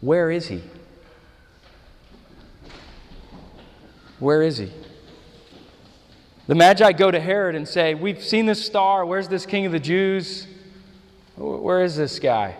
Where 0.00 0.28
is 0.28 0.48
he? 0.48 0.60
Where 4.18 4.42
is 4.42 4.58
he? 4.58 4.72
The 6.48 6.56
Magi 6.56 6.90
go 6.90 7.12
to 7.12 7.20
Herod 7.20 7.54
and 7.54 7.68
say, 7.68 7.94
We've 7.94 8.20
seen 8.20 8.44
this 8.44 8.66
star. 8.66 9.06
Where's 9.06 9.28
this 9.28 9.46
king 9.46 9.66
of 9.66 9.70
the 9.70 9.78
Jews? 9.78 10.48
Where 11.36 11.84
is 11.84 11.94
this 11.94 12.18
guy? 12.18 12.56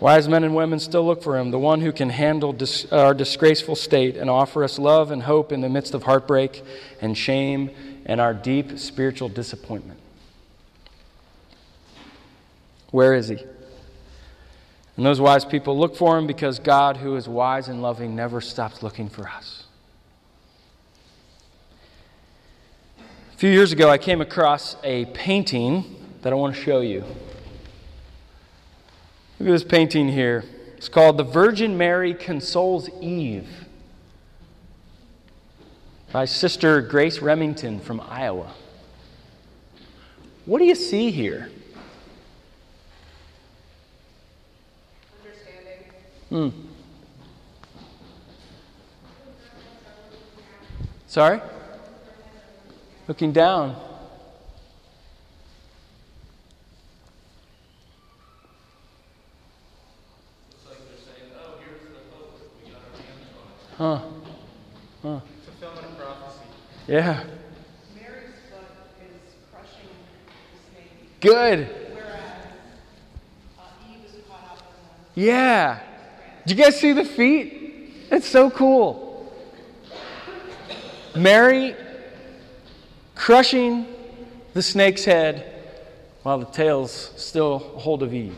Wise 0.00 0.28
men 0.28 0.44
and 0.44 0.54
women 0.54 0.78
still 0.78 1.04
look 1.04 1.22
for 1.22 1.36
him, 1.36 1.50
the 1.50 1.58
one 1.58 1.80
who 1.80 1.90
can 1.90 2.10
handle 2.10 2.52
dis- 2.52 2.90
our 2.92 3.12
disgraceful 3.12 3.74
state 3.74 4.16
and 4.16 4.30
offer 4.30 4.62
us 4.62 4.78
love 4.78 5.10
and 5.10 5.24
hope 5.24 5.50
in 5.50 5.60
the 5.60 5.68
midst 5.68 5.92
of 5.92 6.04
heartbreak 6.04 6.62
and 7.00 7.18
shame 7.18 7.70
and 8.06 8.20
our 8.20 8.32
deep 8.32 8.78
spiritual 8.78 9.28
disappointment. 9.28 9.98
Where 12.92 13.12
is 13.12 13.28
he? 13.28 13.38
And 14.96 15.04
those 15.04 15.20
wise 15.20 15.44
people 15.44 15.78
look 15.78 15.96
for 15.96 16.16
him 16.16 16.26
because 16.26 16.60
God, 16.60 16.96
who 16.96 17.16
is 17.16 17.28
wise 17.28 17.68
and 17.68 17.82
loving, 17.82 18.14
never 18.14 18.40
stops 18.40 18.82
looking 18.82 19.08
for 19.08 19.28
us. 19.28 19.64
A 22.98 23.36
few 23.36 23.50
years 23.50 23.72
ago, 23.72 23.88
I 23.88 23.98
came 23.98 24.20
across 24.20 24.76
a 24.82 25.06
painting 25.06 25.84
that 26.22 26.32
I 26.32 26.36
want 26.36 26.54
to 26.54 26.60
show 26.60 26.80
you. 26.80 27.04
Look 29.38 29.48
at 29.48 29.52
this 29.52 29.64
painting 29.64 30.08
here. 30.08 30.44
It's 30.76 30.88
called 30.88 31.16
The 31.16 31.22
Virgin 31.24 31.78
Mary 31.78 32.12
Consoles 32.12 32.90
Eve 33.00 33.66
by 36.10 36.24
Sister 36.24 36.80
Grace 36.82 37.20
Remington 37.20 37.78
from 37.78 38.00
Iowa. 38.00 38.52
What 40.44 40.58
do 40.58 40.64
you 40.64 40.74
see 40.74 41.12
here? 41.12 41.50
Hmm. 46.30 46.48
Sorry? 51.06 51.40
Looking 53.06 53.32
down. 53.32 53.87
Huh. 63.78 64.00
Huh. 65.02 65.20
Fulfillment 65.44 65.86
of 65.86 65.98
prophecy. 65.98 66.40
Yeah. 66.88 67.22
Mary's 67.94 68.34
foot 68.50 68.66
is 69.00 69.34
crushing 69.52 69.88
the 70.26 70.80
snake. 70.80 71.20
Good. 71.20 71.68
Whereas 71.92 72.10
uh, 73.56 73.62
Eve 73.88 74.04
is 74.04 74.16
caught 74.28 74.42
up 74.50 74.64
in 75.14 75.22
the. 75.22 75.28
Yeah. 75.28 75.78
Do 76.44 76.56
you 76.56 76.60
guys 76.60 76.80
see 76.80 76.92
the 76.92 77.04
feet? 77.04 78.08
It's 78.10 78.26
so 78.26 78.50
cool. 78.50 79.32
Mary 81.14 81.76
crushing 83.14 83.86
the 84.54 84.62
snake's 84.62 85.04
head 85.04 85.54
while 86.24 86.38
the 86.38 86.46
tail's 86.46 87.12
still 87.14 87.58
hold 87.58 88.02
of 88.02 88.12
Eve. 88.12 88.34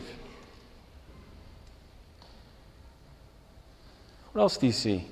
What 4.33 4.43
else 4.43 4.57
do 4.57 4.67
you 4.67 4.71
see? 4.71 5.07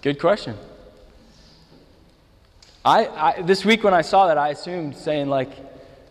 Good 0.00 0.20
question. 0.20 0.56
I, 2.84 3.06
I, 3.06 3.42
this 3.42 3.64
week 3.64 3.82
when 3.84 3.94
I 3.94 4.02
saw 4.02 4.28
that, 4.28 4.38
I 4.38 4.50
assumed 4.50 4.96
saying, 4.96 5.28
like, 5.28 5.50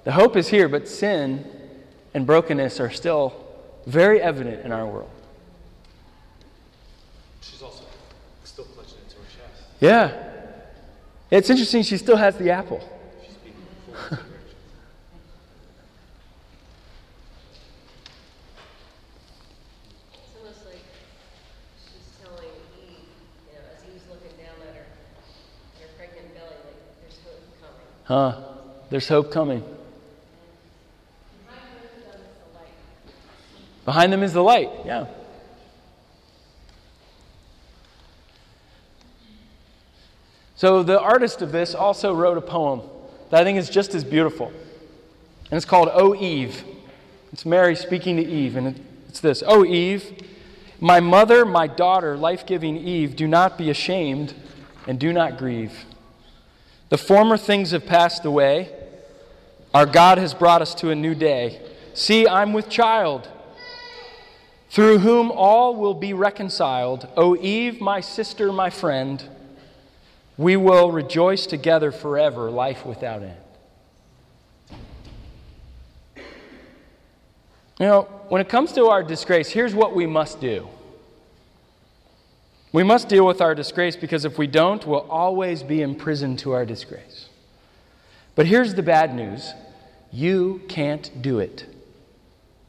the 0.03 0.11
hope 0.11 0.35
is 0.35 0.47
here, 0.47 0.67
but 0.67 0.87
sin 0.87 1.45
and 2.13 2.25
brokenness 2.25 2.79
are 2.79 2.91
still 2.91 3.33
very 3.85 4.21
evident 4.21 4.65
in 4.65 4.71
our 4.71 4.85
world. 4.85 5.09
She's 7.41 7.61
also 7.61 7.83
still 8.43 8.65
clutching 8.65 8.97
it 8.97 9.03
into 9.03 9.15
her 9.17 9.23
chest. 9.23 9.63
Yeah. 9.79 10.23
It's 11.31 11.49
interesting, 11.49 11.83
she 11.83 11.97
still 11.97 12.17
has 12.17 12.37
the 12.37 12.51
apple. 12.51 12.81
Huh? 28.07 28.41
There's 28.89 29.07
hope 29.07 29.31
coming. 29.31 29.63
Behind 33.83 34.11
them 34.11 34.23
is 34.23 34.33
the 34.33 34.43
light, 34.43 34.69
yeah. 34.85 35.07
So 40.55 40.83
the 40.83 40.99
artist 40.99 41.41
of 41.41 41.51
this 41.51 41.75
also 41.75 42.13
wrote 42.13 42.37
a 42.37 42.41
poem 42.41 42.81
that 43.29 43.41
I 43.41 43.43
think 43.43 43.59
is 43.59 43.69
just 43.69 43.93
as 43.93 44.03
beautiful. 44.03 44.47
And 44.47 45.57
it's 45.57 45.65
called 45.65 45.89
O 45.93 46.15
Eve. 46.15 46.63
It's 47.31 47.45
Mary 47.45 47.75
speaking 47.75 48.17
to 48.17 48.25
Eve. 48.25 48.55
And 48.55 48.83
it's 49.07 49.19
this 49.19 49.43
O 49.45 49.63
Eve, 49.63 50.23
my 50.79 50.99
mother, 50.99 51.45
my 51.45 51.67
daughter, 51.67 52.17
life 52.17 52.45
giving 52.45 52.77
Eve, 52.77 53.15
do 53.15 53.27
not 53.27 53.57
be 53.57 53.69
ashamed 53.69 54.33
and 54.87 54.99
do 54.99 55.13
not 55.13 55.37
grieve. 55.37 55.85
The 56.89 56.97
former 56.97 57.37
things 57.37 57.71
have 57.71 57.85
passed 57.85 58.25
away. 58.25 58.73
Our 59.73 59.85
God 59.85 60.17
has 60.17 60.33
brought 60.33 60.61
us 60.61 60.73
to 60.75 60.89
a 60.89 60.95
new 60.95 61.13
day. 61.13 61.61
See, 61.93 62.27
I'm 62.27 62.53
with 62.53 62.69
child 62.69 63.27
through 64.69 64.99
whom 64.99 65.31
all 65.31 65.75
will 65.75 65.93
be 65.93 66.13
reconciled. 66.13 67.07
O 67.17 67.35
Eve, 67.35 67.81
my 67.81 68.01
sister, 68.01 68.51
my 68.51 68.69
friend, 68.69 69.23
We 70.37 70.55
will 70.55 70.91
rejoice 70.91 71.47
together 71.47 71.91
forever, 71.91 72.51
life 72.51 72.85
without 72.85 73.23
end. 73.23 73.37
You 77.79 77.85
know, 77.85 78.01
when 78.29 78.41
it 78.41 78.49
comes 78.49 78.71
to 78.73 78.85
our 78.87 79.03
disgrace, 79.03 79.49
here's 79.49 79.73
what 79.73 79.95
we 79.95 80.05
must 80.05 80.39
do. 80.39 80.67
We 82.71 82.83
must 82.83 83.07
deal 83.07 83.25
with 83.25 83.41
our 83.41 83.55
disgrace 83.55 83.95
because 83.95 84.25
if 84.25 84.37
we 84.37 84.47
don't, 84.47 84.85
we'll 84.85 85.09
always 85.09 85.63
be 85.63 85.81
imprisoned 85.81 86.39
to 86.39 86.51
our 86.51 86.65
disgrace. 86.65 87.29
But 88.35 88.45
here's 88.45 88.75
the 88.75 88.83
bad 88.83 89.15
news 89.15 89.53
you 90.11 90.61
can't 90.67 91.21
do 91.21 91.39
it. 91.39 91.65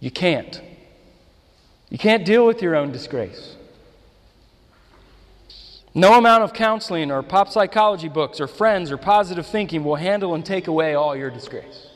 You 0.00 0.10
can't. 0.10 0.60
You 1.90 1.98
can't 1.98 2.24
deal 2.24 2.46
with 2.46 2.62
your 2.62 2.76
own 2.76 2.92
disgrace. 2.92 3.56
No 5.94 6.16
amount 6.16 6.44
of 6.44 6.52
counseling 6.52 7.10
or 7.10 7.22
pop 7.22 7.48
psychology 7.48 8.08
books 8.08 8.40
or 8.40 8.46
friends 8.46 8.92
or 8.92 8.96
positive 8.96 9.46
thinking 9.46 9.82
will 9.82 9.96
handle 9.96 10.34
and 10.34 10.44
take 10.44 10.68
away 10.68 10.94
all 10.94 11.16
your 11.16 11.30
disgrace. 11.30 11.88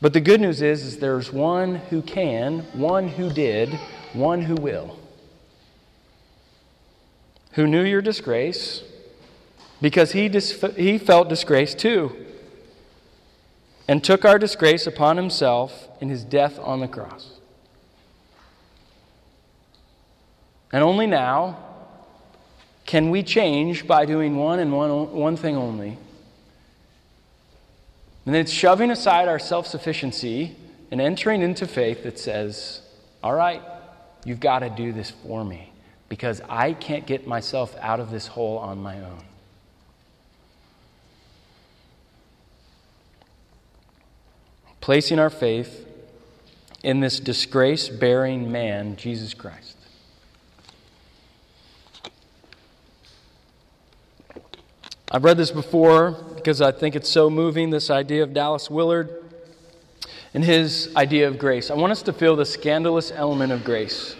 But 0.00 0.12
the 0.12 0.20
good 0.20 0.40
news 0.40 0.62
is, 0.62 0.84
is 0.84 0.98
there's 0.98 1.32
one 1.32 1.76
who 1.76 2.02
can, 2.02 2.60
one 2.72 3.08
who 3.08 3.30
did, 3.30 3.72
one 4.12 4.42
who 4.42 4.54
will. 4.54 4.98
Who 7.54 7.66
knew 7.66 7.82
your 7.82 8.02
disgrace 8.02 8.82
because 9.80 10.12
he, 10.12 10.28
dis- 10.28 10.64
he 10.76 10.98
felt 10.98 11.28
disgrace 11.28 11.74
too 11.74 12.16
and 13.86 14.02
took 14.02 14.24
our 14.24 14.38
disgrace 14.38 14.86
upon 14.86 15.16
himself 15.16 15.88
in 16.00 16.08
his 16.08 16.24
death 16.24 16.58
on 16.58 16.80
the 16.80 16.88
cross. 16.88 17.32
And 20.72 20.82
only 20.82 21.06
now 21.06 21.58
can 22.86 23.10
we 23.10 23.22
change 23.22 23.86
by 23.86 24.04
doing 24.06 24.36
one 24.36 24.58
and 24.58 24.72
one, 24.72 25.12
one 25.12 25.36
thing 25.36 25.56
only. 25.56 25.98
And 28.26 28.34
it's 28.34 28.50
shoving 28.50 28.90
aside 28.90 29.28
our 29.28 29.38
self 29.38 29.66
sufficiency 29.66 30.56
and 30.90 31.00
entering 31.00 31.42
into 31.42 31.66
faith 31.66 32.02
that 32.04 32.18
says, 32.18 32.80
All 33.22 33.34
right, 33.34 33.62
you've 34.24 34.40
got 34.40 34.60
to 34.60 34.70
do 34.70 34.92
this 34.92 35.10
for 35.10 35.44
me 35.44 35.73
because 36.14 36.40
I 36.48 36.74
can't 36.74 37.06
get 37.06 37.26
myself 37.26 37.74
out 37.80 37.98
of 37.98 38.12
this 38.12 38.28
hole 38.28 38.56
on 38.58 38.80
my 38.80 39.00
own. 39.00 39.24
Placing 44.80 45.18
our 45.18 45.28
faith 45.28 45.88
in 46.84 47.00
this 47.00 47.18
disgrace 47.18 47.88
bearing 47.88 48.52
man, 48.52 48.94
Jesus 48.94 49.34
Christ. 49.34 49.76
I've 55.10 55.24
read 55.24 55.36
this 55.36 55.50
before 55.50 56.12
because 56.36 56.60
I 56.60 56.70
think 56.70 56.94
it's 56.94 57.10
so 57.10 57.28
moving 57.28 57.70
this 57.70 57.90
idea 57.90 58.22
of 58.22 58.32
Dallas 58.32 58.70
Willard 58.70 59.10
and 60.32 60.44
his 60.44 60.94
idea 60.94 61.26
of 61.26 61.40
grace. 61.40 61.72
I 61.72 61.74
want 61.74 61.90
us 61.90 62.02
to 62.02 62.12
feel 62.12 62.36
the 62.36 62.46
scandalous 62.46 63.10
element 63.10 63.50
of 63.50 63.64
grace. 63.64 64.14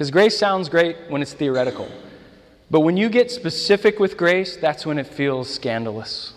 Because 0.00 0.10
grace 0.10 0.38
sounds 0.38 0.70
great 0.70 0.96
when 1.10 1.20
it's 1.20 1.34
theoretical. 1.34 1.86
But 2.70 2.80
when 2.80 2.96
you 2.96 3.10
get 3.10 3.30
specific 3.30 4.00
with 4.00 4.16
grace, 4.16 4.56
that's 4.56 4.86
when 4.86 4.96
it 4.96 5.06
feels 5.06 5.52
scandalous. 5.52 6.32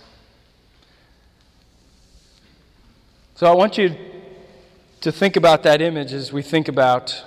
So 3.36 3.47
I 3.47 3.56
want 3.56 3.78
you 3.78 3.95
to 4.99 5.13
think 5.13 5.38
about 5.38 5.63
that 5.63 5.82
image 5.82 6.12
as 6.12 6.34
we 6.34 6.41
think 6.41 6.67
about 6.67 7.23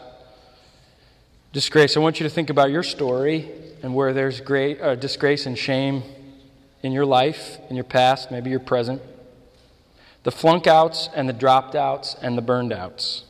disgrace. 1.55 1.97
I 1.97 2.01
want 2.01 2.21
you 2.21 2.25
to 2.25 2.31
think 2.31 2.51
about 2.51 2.71
your 2.71 2.83
story 2.83 3.51
and 3.83 3.95
where 3.95 4.13
there's 4.13 4.43
great, 4.43 4.79
uh, 4.83 4.95
disgrace 4.95 5.47
and 5.47 5.57
shame 5.57 6.03
in 6.83 6.93
your 6.93 7.07
life, 7.07 7.57
in 7.71 7.77
your 7.77 7.85
past, 7.85 8.31
maybe 8.31 8.51
your 8.51 8.61
present. 8.61 9.01
The 10.25 10.33
flunk 10.33 10.67
outs 10.67 11.09
and 11.15 11.31
the 11.31 11.33
dropped 11.33 11.75
outs 11.75 12.15
and 12.21 12.37
the 12.37 12.43
burned 12.43 12.75
outs. 12.75 13.25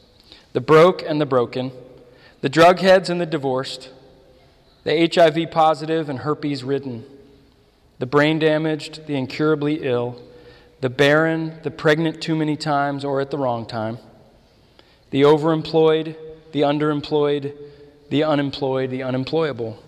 The 0.55 0.61
broke 0.61 1.05
and 1.05 1.21
the 1.21 1.27
broken. 1.27 1.71
The 2.47 2.51
drug 2.51 2.79
heads 2.79 3.11
and 3.11 3.21
the 3.21 3.27
divorced. 3.27 3.91
The 4.85 5.11
HIV 5.13 5.51
positive 5.51 6.09
and 6.09 6.21
herpes 6.21 6.63
ridden. 6.63 7.05
The 7.99 8.07
brain 8.07 8.39
damaged, 8.39 9.09
the 9.09 9.17
incurably 9.17 9.81
ill. 9.83 10.23
The 10.81 10.89
barren, 10.89 11.59
the 11.65 11.73
pregnant 11.73 12.23
too 12.23 12.37
many 12.37 12.57
times 12.57 13.05
or 13.05 13.21
at 13.21 13.33
the 13.33 13.37
wrong 13.37 13.67
time. 13.67 13.99
The 15.11 15.23
overemployed, 15.23 16.15
the 16.53 16.61
underemployed, 16.61 17.53
the 18.11 18.23
unemployed, 18.23 18.91
the 18.91 19.03
unemployable 19.03 19.83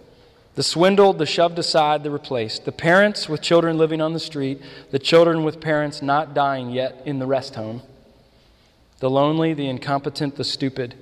the 0.56 0.64
swindled, 0.64 1.18
the 1.18 1.26
shoved 1.26 1.60
aside, 1.60 2.02
the 2.02 2.10
replaced, 2.10 2.64
the 2.64 2.72
parents 2.72 3.28
with 3.28 3.40
children 3.40 3.78
living 3.78 4.00
on 4.00 4.14
the 4.14 4.18
street, 4.18 4.60
the 4.90 4.98
children 4.98 5.44
with 5.44 5.60
parents 5.60 6.02
not 6.02 6.34
dying 6.34 6.70
yet 6.70 7.02
in 7.04 7.20
the 7.20 7.26
rest 7.26 7.54
home, 7.54 7.82
the 8.98 9.08
lonely, 9.08 9.54
the 9.54 9.68
incompetent, 9.68 10.34
the 10.34 10.42
stupid, 10.42 10.96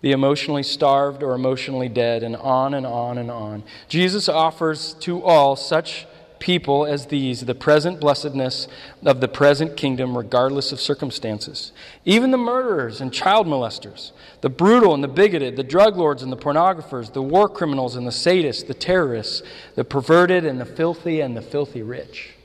the 0.00 0.12
emotionally 0.12 0.62
starved 0.62 1.22
or 1.22 1.34
emotionally 1.34 1.88
dead, 1.88 2.22
and 2.22 2.36
on 2.36 2.74
and 2.74 2.86
on 2.86 3.18
and 3.18 3.30
on. 3.30 3.62
Jesus 3.88 4.28
offers 4.28 4.94
to 4.94 5.22
all 5.22 5.56
such 5.56 6.06
people 6.38 6.84
as 6.86 7.06
these 7.06 7.46
the 7.46 7.54
present 7.54 7.98
blessedness 7.98 8.68
of 9.04 9.20
the 9.20 9.28
present 9.28 9.76
kingdom, 9.76 10.16
regardless 10.16 10.70
of 10.70 10.80
circumstances. 10.80 11.72
Even 12.04 12.30
the 12.30 12.38
murderers 12.38 13.00
and 13.00 13.12
child 13.12 13.46
molesters, 13.46 14.12
the 14.42 14.48
brutal 14.48 14.94
and 14.94 15.02
the 15.02 15.08
bigoted, 15.08 15.56
the 15.56 15.62
drug 15.62 15.96
lords 15.96 16.22
and 16.22 16.30
the 16.30 16.36
pornographers, 16.36 17.12
the 17.12 17.22
war 17.22 17.48
criminals 17.48 17.96
and 17.96 18.06
the 18.06 18.10
sadists, 18.12 18.66
the 18.66 18.74
terrorists, 18.74 19.42
the 19.74 19.84
perverted 19.84 20.44
and 20.44 20.60
the 20.60 20.66
filthy 20.66 21.20
and 21.20 21.36
the 21.36 21.42
filthy 21.42 21.82
rich. 21.82 22.35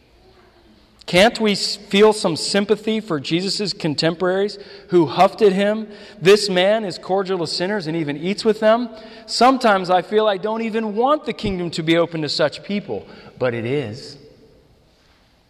Can't 1.11 1.41
we 1.41 1.55
feel 1.55 2.13
some 2.13 2.37
sympathy 2.37 3.01
for 3.01 3.19
Jesus' 3.19 3.73
contemporaries 3.73 4.57
who 4.91 5.07
huffed 5.07 5.41
at 5.41 5.51
him? 5.51 5.89
This 6.21 6.47
man 6.49 6.85
is 6.85 6.97
cordial 6.97 7.39
to 7.39 7.47
sinners 7.47 7.85
and 7.85 7.97
even 7.97 8.15
eats 8.15 8.45
with 8.45 8.61
them. 8.61 8.87
Sometimes 9.25 9.89
I 9.89 10.03
feel 10.03 10.25
I 10.25 10.37
don't 10.37 10.61
even 10.61 10.95
want 10.95 11.25
the 11.25 11.33
kingdom 11.33 11.69
to 11.71 11.83
be 11.83 11.97
open 11.97 12.21
to 12.21 12.29
such 12.29 12.63
people, 12.63 13.05
but 13.37 13.53
it 13.53 13.65
is. 13.65 14.17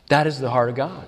That 0.09 0.25
is 0.25 0.39
the 0.39 0.49
heart 0.49 0.69
of 0.69 0.75
God. 0.75 1.05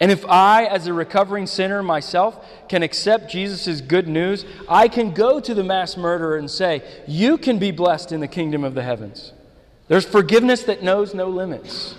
And 0.00 0.12
if 0.12 0.24
I, 0.26 0.66
as 0.66 0.86
a 0.86 0.92
recovering 0.92 1.48
sinner 1.48 1.82
myself, 1.82 2.46
can 2.68 2.84
accept 2.84 3.28
Jesus' 3.28 3.80
good 3.80 4.06
news, 4.06 4.44
I 4.68 4.86
can 4.86 5.12
go 5.12 5.40
to 5.40 5.52
the 5.52 5.64
mass 5.64 5.96
murderer 5.96 6.36
and 6.36 6.48
say, 6.48 6.80
You 7.08 7.38
can 7.38 7.58
be 7.58 7.72
blessed 7.72 8.12
in 8.12 8.20
the 8.20 8.28
kingdom 8.28 8.62
of 8.62 8.74
the 8.74 8.84
heavens. 8.84 9.32
There's 9.88 10.04
forgiveness 10.04 10.62
that 10.62 10.84
knows 10.84 11.12
no 11.12 11.28
limits 11.28 11.96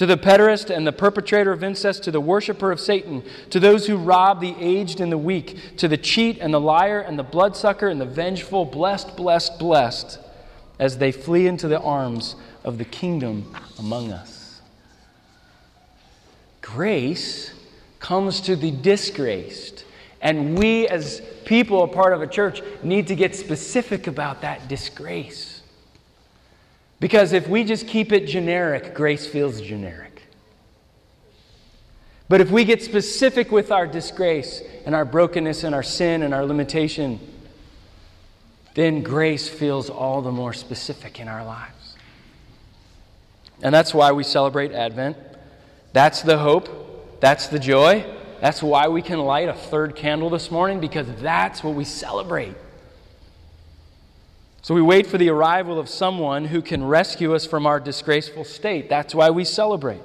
to 0.00 0.06
the 0.06 0.16
pederast 0.16 0.74
and 0.74 0.86
the 0.86 0.92
perpetrator 0.92 1.52
of 1.52 1.62
incest, 1.62 2.04
to 2.04 2.10
the 2.10 2.22
worshiper 2.22 2.72
of 2.72 2.80
Satan, 2.80 3.22
to 3.50 3.60
those 3.60 3.86
who 3.86 3.98
rob 3.98 4.40
the 4.40 4.54
aged 4.58 4.98
and 4.98 5.12
the 5.12 5.18
weak, 5.18 5.76
to 5.76 5.88
the 5.88 5.98
cheat 5.98 6.38
and 6.40 6.54
the 6.54 6.58
liar 6.58 7.00
and 7.00 7.18
the 7.18 7.22
bloodsucker 7.22 7.86
and 7.86 8.00
the 8.00 8.06
vengeful, 8.06 8.64
blessed, 8.64 9.14
blessed, 9.14 9.58
blessed, 9.58 10.18
as 10.78 10.96
they 10.96 11.12
flee 11.12 11.46
into 11.46 11.68
the 11.68 11.78
arms 11.80 12.34
of 12.64 12.78
the 12.78 12.84
kingdom 12.86 13.54
among 13.78 14.10
us. 14.10 14.62
Grace 16.62 17.52
comes 17.98 18.40
to 18.40 18.56
the 18.56 18.70
disgraced. 18.70 19.84
And 20.22 20.58
we, 20.58 20.88
as 20.88 21.20
people, 21.44 21.82
a 21.82 21.88
part 21.88 22.14
of 22.14 22.22
a 22.22 22.26
church, 22.26 22.62
need 22.82 23.08
to 23.08 23.14
get 23.14 23.36
specific 23.36 24.06
about 24.06 24.40
that 24.40 24.66
disgrace. 24.66 25.49
Because 27.00 27.32
if 27.32 27.48
we 27.48 27.64
just 27.64 27.88
keep 27.88 28.12
it 28.12 28.26
generic, 28.26 28.94
grace 28.94 29.26
feels 29.26 29.60
generic. 29.60 30.22
But 32.28 32.40
if 32.40 32.50
we 32.50 32.64
get 32.64 32.82
specific 32.82 33.50
with 33.50 33.72
our 33.72 33.86
disgrace 33.86 34.62
and 34.86 34.94
our 34.94 35.04
brokenness 35.04 35.64
and 35.64 35.74
our 35.74 35.82
sin 35.82 36.22
and 36.22 36.32
our 36.32 36.44
limitation, 36.44 37.18
then 38.74 39.02
grace 39.02 39.48
feels 39.48 39.90
all 39.90 40.22
the 40.22 40.30
more 40.30 40.52
specific 40.52 41.18
in 41.18 41.26
our 41.26 41.44
lives. 41.44 41.96
And 43.62 43.74
that's 43.74 43.92
why 43.92 44.12
we 44.12 44.22
celebrate 44.22 44.72
Advent. 44.72 45.16
That's 45.92 46.22
the 46.22 46.38
hope. 46.38 47.20
That's 47.20 47.48
the 47.48 47.58
joy. 47.58 48.06
That's 48.40 48.62
why 48.62 48.88
we 48.88 49.02
can 49.02 49.18
light 49.18 49.48
a 49.48 49.54
third 49.54 49.96
candle 49.96 50.30
this 50.30 50.50
morning 50.50 50.80
because 50.80 51.06
that's 51.16 51.64
what 51.64 51.74
we 51.74 51.84
celebrate. 51.84 52.54
So 54.62 54.74
we 54.74 54.82
wait 54.82 55.06
for 55.06 55.18
the 55.18 55.30
arrival 55.30 55.78
of 55.78 55.88
someone 55.88 56.44
who 56.44 56.62
can 56.62 56.84
rescue 56.84 57.34
us 57.34 57.46
from 57.46 57.66
our 57.66 57.80
disgraceful 57.80 58.44
state. 58.44 58.88
That's 58.88 59.14
why 59.14 59.30
we 59.30 59.44
celebrate. 59.44 60.02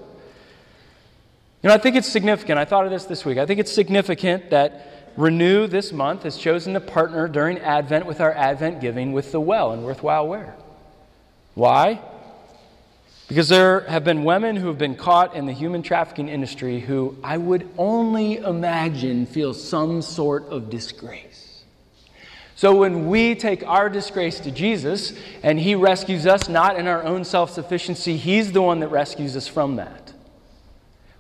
You 1.62 1.70
know, 1.70 1.74
I 1.74 1.78
think 1.78 1.96
it's 1.96 2.08
significant. 2.08 2.60
I 2.60 2.66
thought 2.66 2.86
of 2.86 2.92
this 2.92 3.06
this 3.06 3.26
week. 3.26 3.38
I 3.38 3.46
think 3.46 3.60
it's 3.60 3.72
significant 3.72 4.52
that 4.52 4.96
Renew 5.18 5.68
this 5.68 5.94
month 5.94 6.24
has 6.24 6.36
chosen 6.36 6.74
to 6.74 6.82
partner 6.82 7.30
during 7.30 7.60
Advent 7.60 8.06
with 8.06 8.20
our 8.20 8.34
Advent 8.34 8.82
giving 8.82 9.14
with 9.14 9.32
the 9.32 9.40
well 9.40 9.72
and 9.72 9.84
worthwhile 9.86 10.28
wear. 10.28 10.56
Why? 11.54 12.02
Because 13.30 13.48
there 13.48 13.82
have 13.82 14.04
been 14.04 14.26
women 14.26 14.58
who 14.58 14.68
have 14.68 14.78
been 14.78 14.96
caught 14.96 15.34
in 15.34 15.46
the 15.46 15.54
human 15.54 15.84
trafficking 15.84 16.28
industry 16.28 16.82
who 16.82 17.18
I 17.24 17.38
would 17.38 17.68
only 17.78 18.38
imagine 18.38 19.26
feel 19.26 19.54
some 19.54 20.02
sort 20.02 20.48
of 20.50 20.70
disgrace 20.70 21.45
So 22.56 22.74
when 22.74 23.08
we 23.08 23.36
take 23.36 23.68
our 23.68 23.90
disgrace 23.90 24.40
to 24.40 24.52
Jesus 24.52 25.14
and 25.44 25.60
He 25.60 25.76
rescues 25.76 26.26
us 26.26 26.48
not 26.48 26.80
in 26.80 26.88
our 26.88 27.04
own 27.04 27.26
self 27.26 27.52
sufficiency, 27.52 28.16
He's 28.16 28.54
the 28.54 28.62
one 28.62 28.80
that 28.80 28.88
rescues 28.88 29.36
us 29.36 29.48
from 29.48 29.76
that. 29.76 30.14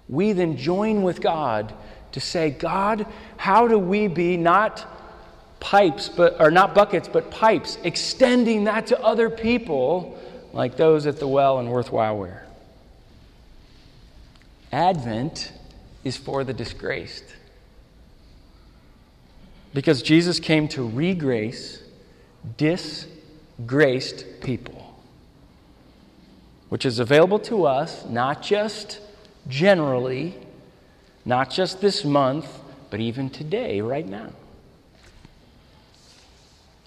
We 0.07 0.31
then 0.31 0.55
join 0.55 1.03
with 1.03 1.21
God 1.21 1.73
to 2.13 2.21
say, 2.21 2.51
God, 2.51 3.05
how 3.35 3.67
do 3.67 3.77
we 3.77 4.07
be 4.07 4.37
not 4.37 4.85
pipes, 5.59 6.07
but, 6.07 6.39
or 6.39 6.51
not 6.51 6.73
buckets, 6.73 7.09
but 7.09 7.31
pipes, 7.31 7.77
extending 7.83 8.63
that 8.65 8.87
to 8.87 9.01
other 9.03 9.29
people 9.29 10.17
like 10.53 10.77
those 10.77 11.05
at 11.05 11.19
the 11.19 11.27
well 11.27 11.59
in 11.59 11.69
Worthwhile 11.69 12.17
Wear? 12.17 12.45
Advent 14.71 15.51
is 16.05 16.15
for 16.15 16.45
the 16.45 16.53
disgraced. 16.53 17.25
Because 19.75 20.01
Jesus 20.01 20.39
came 20.39 20.69
to 20.69 20.87
regrace 20.87 21.81
disgraced 22.55 24.25
people, 24.39 24.95
which 26.69 26.85
is 26.85 26.99
available 26.99 27.39
to 27.39 27.65
us 27.65 28.05
not 28.05 28.41
just 28.41 29.01
generally, 29.49 30.33
not 31.25 31.49
just 31.49 31.81
this 31.81 32.05
month, 32.05 32.47
but 32.89 33.01
even 33.01 33.29
today, 33.29 33.81
right 33.81 34.07
now. 34.07 34.29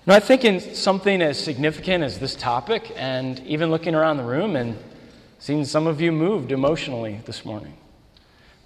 Now, 0.07 0.15
I 0.15 0.21
think 0.21 0.47
in 0.47 0.59
something 0.75 1.21
as 1.21 1.39
significant 1.39 2.03
as 2.03 2.19
this 2.19 2.35
topic, 2.35 2.91
and 2.97 3.39
even 3.41 3.71
looking 3.71 3.95
around 3.95 4.17
the 4.17 4.23
room 4.23 4.57
and 4.57 4.79
seeing 5.39 5.67
some 5.67 5.87
of 5.87 6.01
you 6.01 6.11
moved 6.11 6.53
emotionally 6.53 7.21
this 7.27 7.45
morning, 7.45 7.77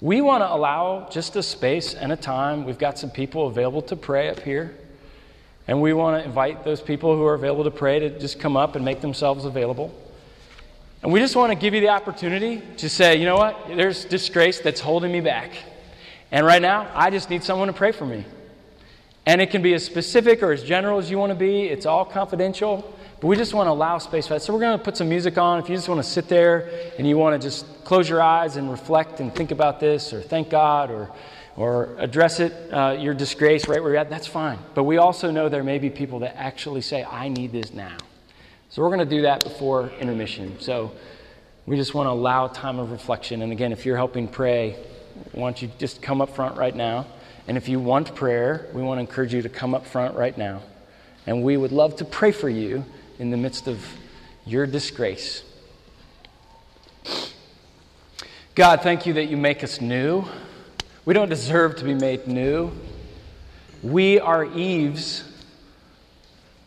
we 0.02 0.20
want 0.20 0.42
to 0.42 0.52
allow 0.52 1.08
just 1.12 1.36
a 1.36 1.42
space 1.44 1.94
and 1.94 2.10
a 2.10 2.16
time. 2.16 2.64
We've 2.64 2.76
got 2.76 2.98
some 2.98 3.08
people 3.08 3.46
available 3.46 3.82
to 3.82 3.94
pray 3.94 4.30
up 4.30 4.40
here. 4.40 4.76
And 5.68 5.80
we 5.80 5.92
want 5.92 6.20
to 6.20 6.28
invite 6.28 6.64
those 6.64 6.80
people 6.80 7.16
who 7.16 7.24
are 7.24 7.34
available 7.34 7.62
to 7.62 7.70
pray 7.70 8.00
to 8.00 8.18
just 8.18 8.40
come 8.40 8.56
up 8.56 8.74
and 8.74 8.84
make 8.84 9.00
themselves 9.00 9.44
available. 9.44 9.94
And 11.04 11.12
we 11.12 11.20
just 11.20 11.36
want 11.36 11.52
to 11.52 11.54
give 11.54 11.72
you 11.72 11.80
the 11.80 11.90
opportunity 11.90 12.60
to 12.78 12.88
say, 12.88 13.14
you 13.14 13.24
know 13.24 13.36
what? 13.36 13.68
There's 13.68 14.04
disgrace 14.04 14.58
that's 14.58 14.80
holding 14.80 15.12
me 15.12 15.20
back. 15.20 15.52
And 16.32 16.44
right 16.44 16.60
now, 16.60 16.90
I 16.94 17.10
just 17.10 17.30
need 17.30 17.44
someone 17.44 17.68
to 17.68 17.72
pray 17.72 17.92
for 17.92 18.04
me. 18.04 18.24
And 19.24 19.40
it 19.40 19.52
can 19.52 19.62
be 19.62 19.72
as 19.72 19.84
specific 19.84 20.42
or 20.42 20.50
as 20.50 20.64
general 20.64 20.98
as 20.98 21.12
you 21.12 21.18
want 21.18 21.30
to 21.30 21.36
be, 21.38 21.66
it's 21.66 21.86
all 21.86 22.04
confidential. 22.04 22.92
But 23.22 23.28
we 23.28 23.36
just 23.36 23.54
want 23.54 23.68
to 23.68 23.70
allow 23.70 23.98
space 23.98 24.26
for 24.26 24.34
that. 24.34 24.42
So 24.42 24.52
we're 24.52 24.58
going 24.58 24.76
to 24.76 24.84
put 24.84 24.96
some 24.96 25.08
music 25.08 25.38
on. 25.38 25.60
If 25.60 25.68
you 25.68 25.76
just 25.76 25.88
want 25.88 26.02
to 26.02 26.10
sit 26.10 26.26
there 26.26 26.68
and 26.98 27.06
you 27.06 27.16
want 27.16 27.40
to 27.40 27.48
just 27.48 27.84
close 27.84 28.08
your 28.08 28.20
eyes 28.20 28.56
and 28.56 28.68
reflect 28.68 29.20
and 29.20 29.32
think 29.32 29.52
about 29.52 29.78
this 29.78 30.12
or 30.12 30.20
thank 30.20 30.50
God 30.50 30.90
or, 30.90 31.08
or 31.54 31.94
address 31.98 32.40
it, 32.40 32.52
uh, 32.72 32.96
your 32.98 33.14
disgrace 33.14 33.68
right 33.68 33.80
where 33.80 33.92
you're 33.92 34.00
at, 34.00 34.10
that's 34.10 34.26
fine. 34.26 34.58
But 34.74 34.82
we 34.82 34.96
also 34.96 35.30
know 35.30 35.48
there 35.48 35.62
may 35.62 35.78
be 35.78 35.88
people 35.88 36.18
that 36.18 36.34
actually 36.36 36.80
say, 36.80 37.04
I 37.04 37.28
need 37.28 37.52
this 37.52 37.72
now. 37.72 37.96
So 38.70 38.82
we're 38.82 38.88
going 38.88 39.08
to 39.08 39.16
do 39.16 39.22
that 39.22 39.44
before 39.44 39.90
intermission. 40.00 40.58
So 40.58 40.90
we 41.64 41.76
just 41.76 41.94
want 41.94 42.08
to 42.08 42.10
allow 42.10 42.48
time 42.48 42.80
of 42.80 42.90
reflection. 42.90 43.42
And 43.42 43.52
again, 43.52 43.70
if 43.70 43.86
you're 43.86 43.96
helping 43.96 44.26
pray, 44.26 44.74
why 45.30 45.42
don't 45.42 45.62
you 45.62 45.70
just 45.78 46.02
come 46.02 46.20
up 46.20 46.30
front 46.30 46.56
right 46.56 46.74
now? 46.74 47.06
And 47.46 47.56
if 47.56 47.68
you 47.68 47.78
want 47.78 48.16
prayer, 48.16 48.66
we 48.72 48.82
want 48.82 48.98
to 48.98 49.02
encourage 49.02 49.32
you 49.32 49.42
to 49.42 49.48
come 49.48 49.76
up 49.76 49.86
front 49.86 50.16
right 50.16 50.36
now. 50.36 50.62
And 51.24 51.44
we 51.44 51.56
would 51.56 51.70
love 51.70 51.94
to 51.98 52.04
pray 52.04 52.32
for 52.32 52.48
you 52.48 52.84
in 53.18 53.30
the 53.30 53.36
midst 53.36 53.68
of 53.68 53.84
your 54.46 54.66
disgrace. 54.66 55.42
God, 58.54 58.82
thank 58.82 59.06
you 59.06 59.14
that 59.14 59.26
you 59.26 59.36
make 59.36 59.64
us 59.64 59.80
new. 59.80 60.24
We 61.04 61.14
don't 61.14 61.28
deserve 61.28 61.76
to 61.76 61.84
be 61.84 61.94
made 61.94 62.26
new. 62.26 62.70
We 63.82 64.20
are 64.20 64.44
Eves 64.44 65.24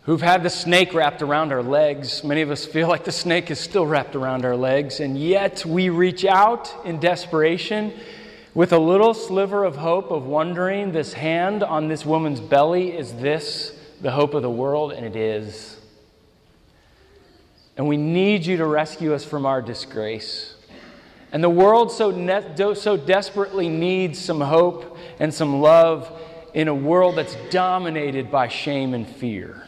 who've 0.05 0.21
had 0.21 0.43
the 0.43 0.49
snake 0.49 0.93
wrapped 0.93 1.21
around 1.21 1.51
our 1.51 1.63
legs. 1.63 2.23
Many 2.23 2.41
of 2.41 2.51
us 2.51 2.65
feel 2.65 2.87
like 2.87 3.05
the 3.05 3.11
snake 3.11 3.49
is 3.49 3.59
still 3.59 3.85
wrapped 3.85 4.15
around 4.15 4.45
our 4.45 4.55
legs, 4.55 4.99
and 4.99 5.17
yet 5.17 5.65
we 5.65 5.89
reach 5.89 6.25
out 6.25 6.73
in 6.85 6.99
desperation 6.99 7.91
with 8.53 8.71
a 8.71 8.79
little 8.79 9.13
sliver 9.13 9.63
of 9.63 9.75
hope 9.75 10.11
of 10.11 10.25
wondering 10.25 10.91
this 10.91 11.13
hand 11.13 11.63
on 11.63 11.87
this 11.87 12.05
woman's 12.05 12.39
belly 12.39 12.95
is 12.95 13.13
this 13.13 13.77
the 14.01 14.11
hope 14.11 14.33
of 14.33 14.43
the 14.43 14.49
world? 14.49 14.93
And 14.93 15.05
it 15.05 15.15
is. 15.15 15.77
And 17.77 17.87
we 17.87 17.97
need 17.97 18.45
you 18.45 18.57
to 18.57 18.65
rescue 18.65 19.13
us 19.13 19.25
from 19.25 19.45
our 19.45 19.61
disgrace. 19.61 20.55
And 21.31 21.43
the 21.43 21.49
world 21.49 21.91
so, 21.91 22.11
ne- 22.11 22.75
so 22.75 22.95
desperately 22.95 23.67
needs 23.67 24.19
some 24.19 24.39
hope 24.39 24.97
and 25.19 25.33
some 25.33 25.59
love 25.59 26.09
in 26.53 26.69
a 26.69 26.75
world 26.75 27.17
that's 27.17 27.35
dominated 27.49 28.31
by 28.31 28.47
shame 28.47 28.93
and 28.93 29.05
fear. 29.05 29.67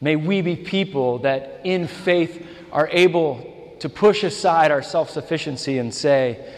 May 0.00 0.14
we 0.14 0.42
be 0.42 0.54
people 0.54 1.18
that 1.20 1.62
in 1.64 1.88
faith 1.88 2.46
are 2.70 2.88
able 2.92 3.76
to 3.80 3.88
push 3.88 4.22
aside 4.22 4.70
our 4.70 4.82
self 4.82 5.10
sufficiency 5.10 5.78
and 5.78 5.92
say, 5.92 6.52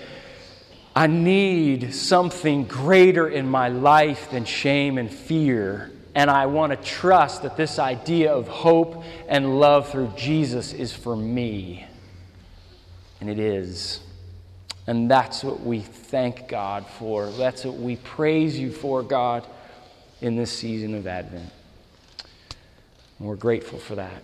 I 0.94 1.07
need 1.07 1.94
something 1.94 2.64
greater 2.64 3.29
in 3.29 3.48
my 3.48 3.68
life 3.68 4.31
than 4.31 4.44
shame 4.44 4.98
and 4.98 5.11
fear. 5.11 5.92
And 6.14 6.31
I 6.31 6.47
want 6.47 6.73
to 6.73 6.88
trust 6.88 7.42
that 7.42 7.57
this 7.57 7.79
idea 7.79 8.33
of 8.33 8.49
hope 8.49 9.05
and 9.29 9.61
love 9.61 9.90
through 9.90 10.12
Jesus 10.16 10.73
is 10.73 10.92
for 10.92 11.14
me. 11.14 11.87
And 13.21 13.29
it 13.29 13.38
is. 13.38 14.01
And 14.87 15.11
that's 15.11 15.44
what 15.44 15.61
we 15.61 15.81
thank 15.81 16.49
God 16.49 16.87
for. 16.87 17.31
That's 17.31 17.64
what 17.64 17.77
we 17.77 17.97
praise 17.97 18.59
you 18.59 18.73
for, 18.73 19.03
God, 19.03 19.47
in 20.21 20.37
this 20.37 20.51
season 20.51 20.94
of 20.94 21.07
Advent. 21.07 21.51
And 23.18 23.29
we're 23.29 23.37
grateful 23.37 23.79
for 23.79 23.97
that. 23.97 24.23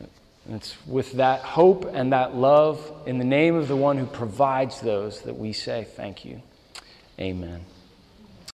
And 0.00 0.56
it's 0.56 0.76
with 0.86 1.12
that 1.12 1.40
hope 1.40 1.84
and 1.92 2.12
that 2.12 2.34
love 2.34 2.92
in 3.06 3.18
the 3.18 3.24
name 3.24 3.54
of 3.54 3.68
the 3.68 3.76
one 3.76 3.98
who 3.98 4.06
provides 4.06 4.80
those 4.80 5.22
that 5.22 5.36
we 5.36 5.52
say 5.52 5.86
thank 5.94 6.24
you. 6.24 6.40
Amen. 7.18 7.64